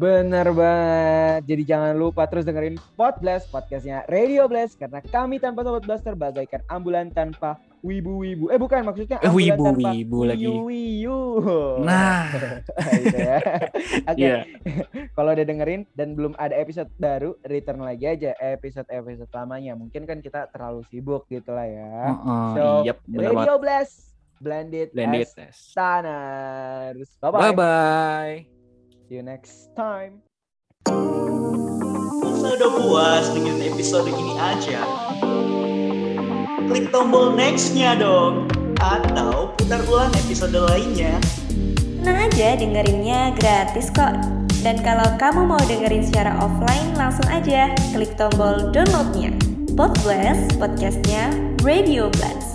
[0.00, 1.44] Bener banget.
[1.44, 4.80] Jadi jangan lupa terus dengerin Podblast, podcastnya Radio Blast.
[4.80, 8.48] Karena kami tanpa Sobat Blaster bagaikan ambulan tanpa wibu-wibu.
[8.48, 10.48] Eh bukan maksudnya Eh, ambulan tanpa wibu-wibu lagi.
[10.48, 11.20] wiyu-wiyu.
[11.84, 12.32] Nah,
[12.96, 13.38] Gitu ya.
[14.10, 14.48] Oke, iya.
[15.16, 19.76] kalau udah dengerin dan belum ada episode baru, return lagi aja episode-episode lamanya.
[19.76, 21.92] Mungkin kan kita terlalu sibuk gitu lah ya.
[22.08, 23.04] Heeh, So, yep.
[23.04, 25.60] Radio Blast, blended, Blended as.
[27.20, 28.59] Bye-bye.
[29.10, 30.22] See you next time.
[30.86, 34.86] Masa udah puas dengerin episode ini aja?
[36.70, 38.46] Klik tombol next-nya dong.
[38.78, 41.18] Atau putar ulang episode lainnya.
[41.98, 44.14] Tenang aja dengerinnya gratis kok.
[44.62, 49.34] Dan kalau kamu mau dengerin secara offline langsung aja klik tombol downloadnya.
[49.74, 51.34] Podblast, podcastnya
[51.66, 52.49] Radio Blast.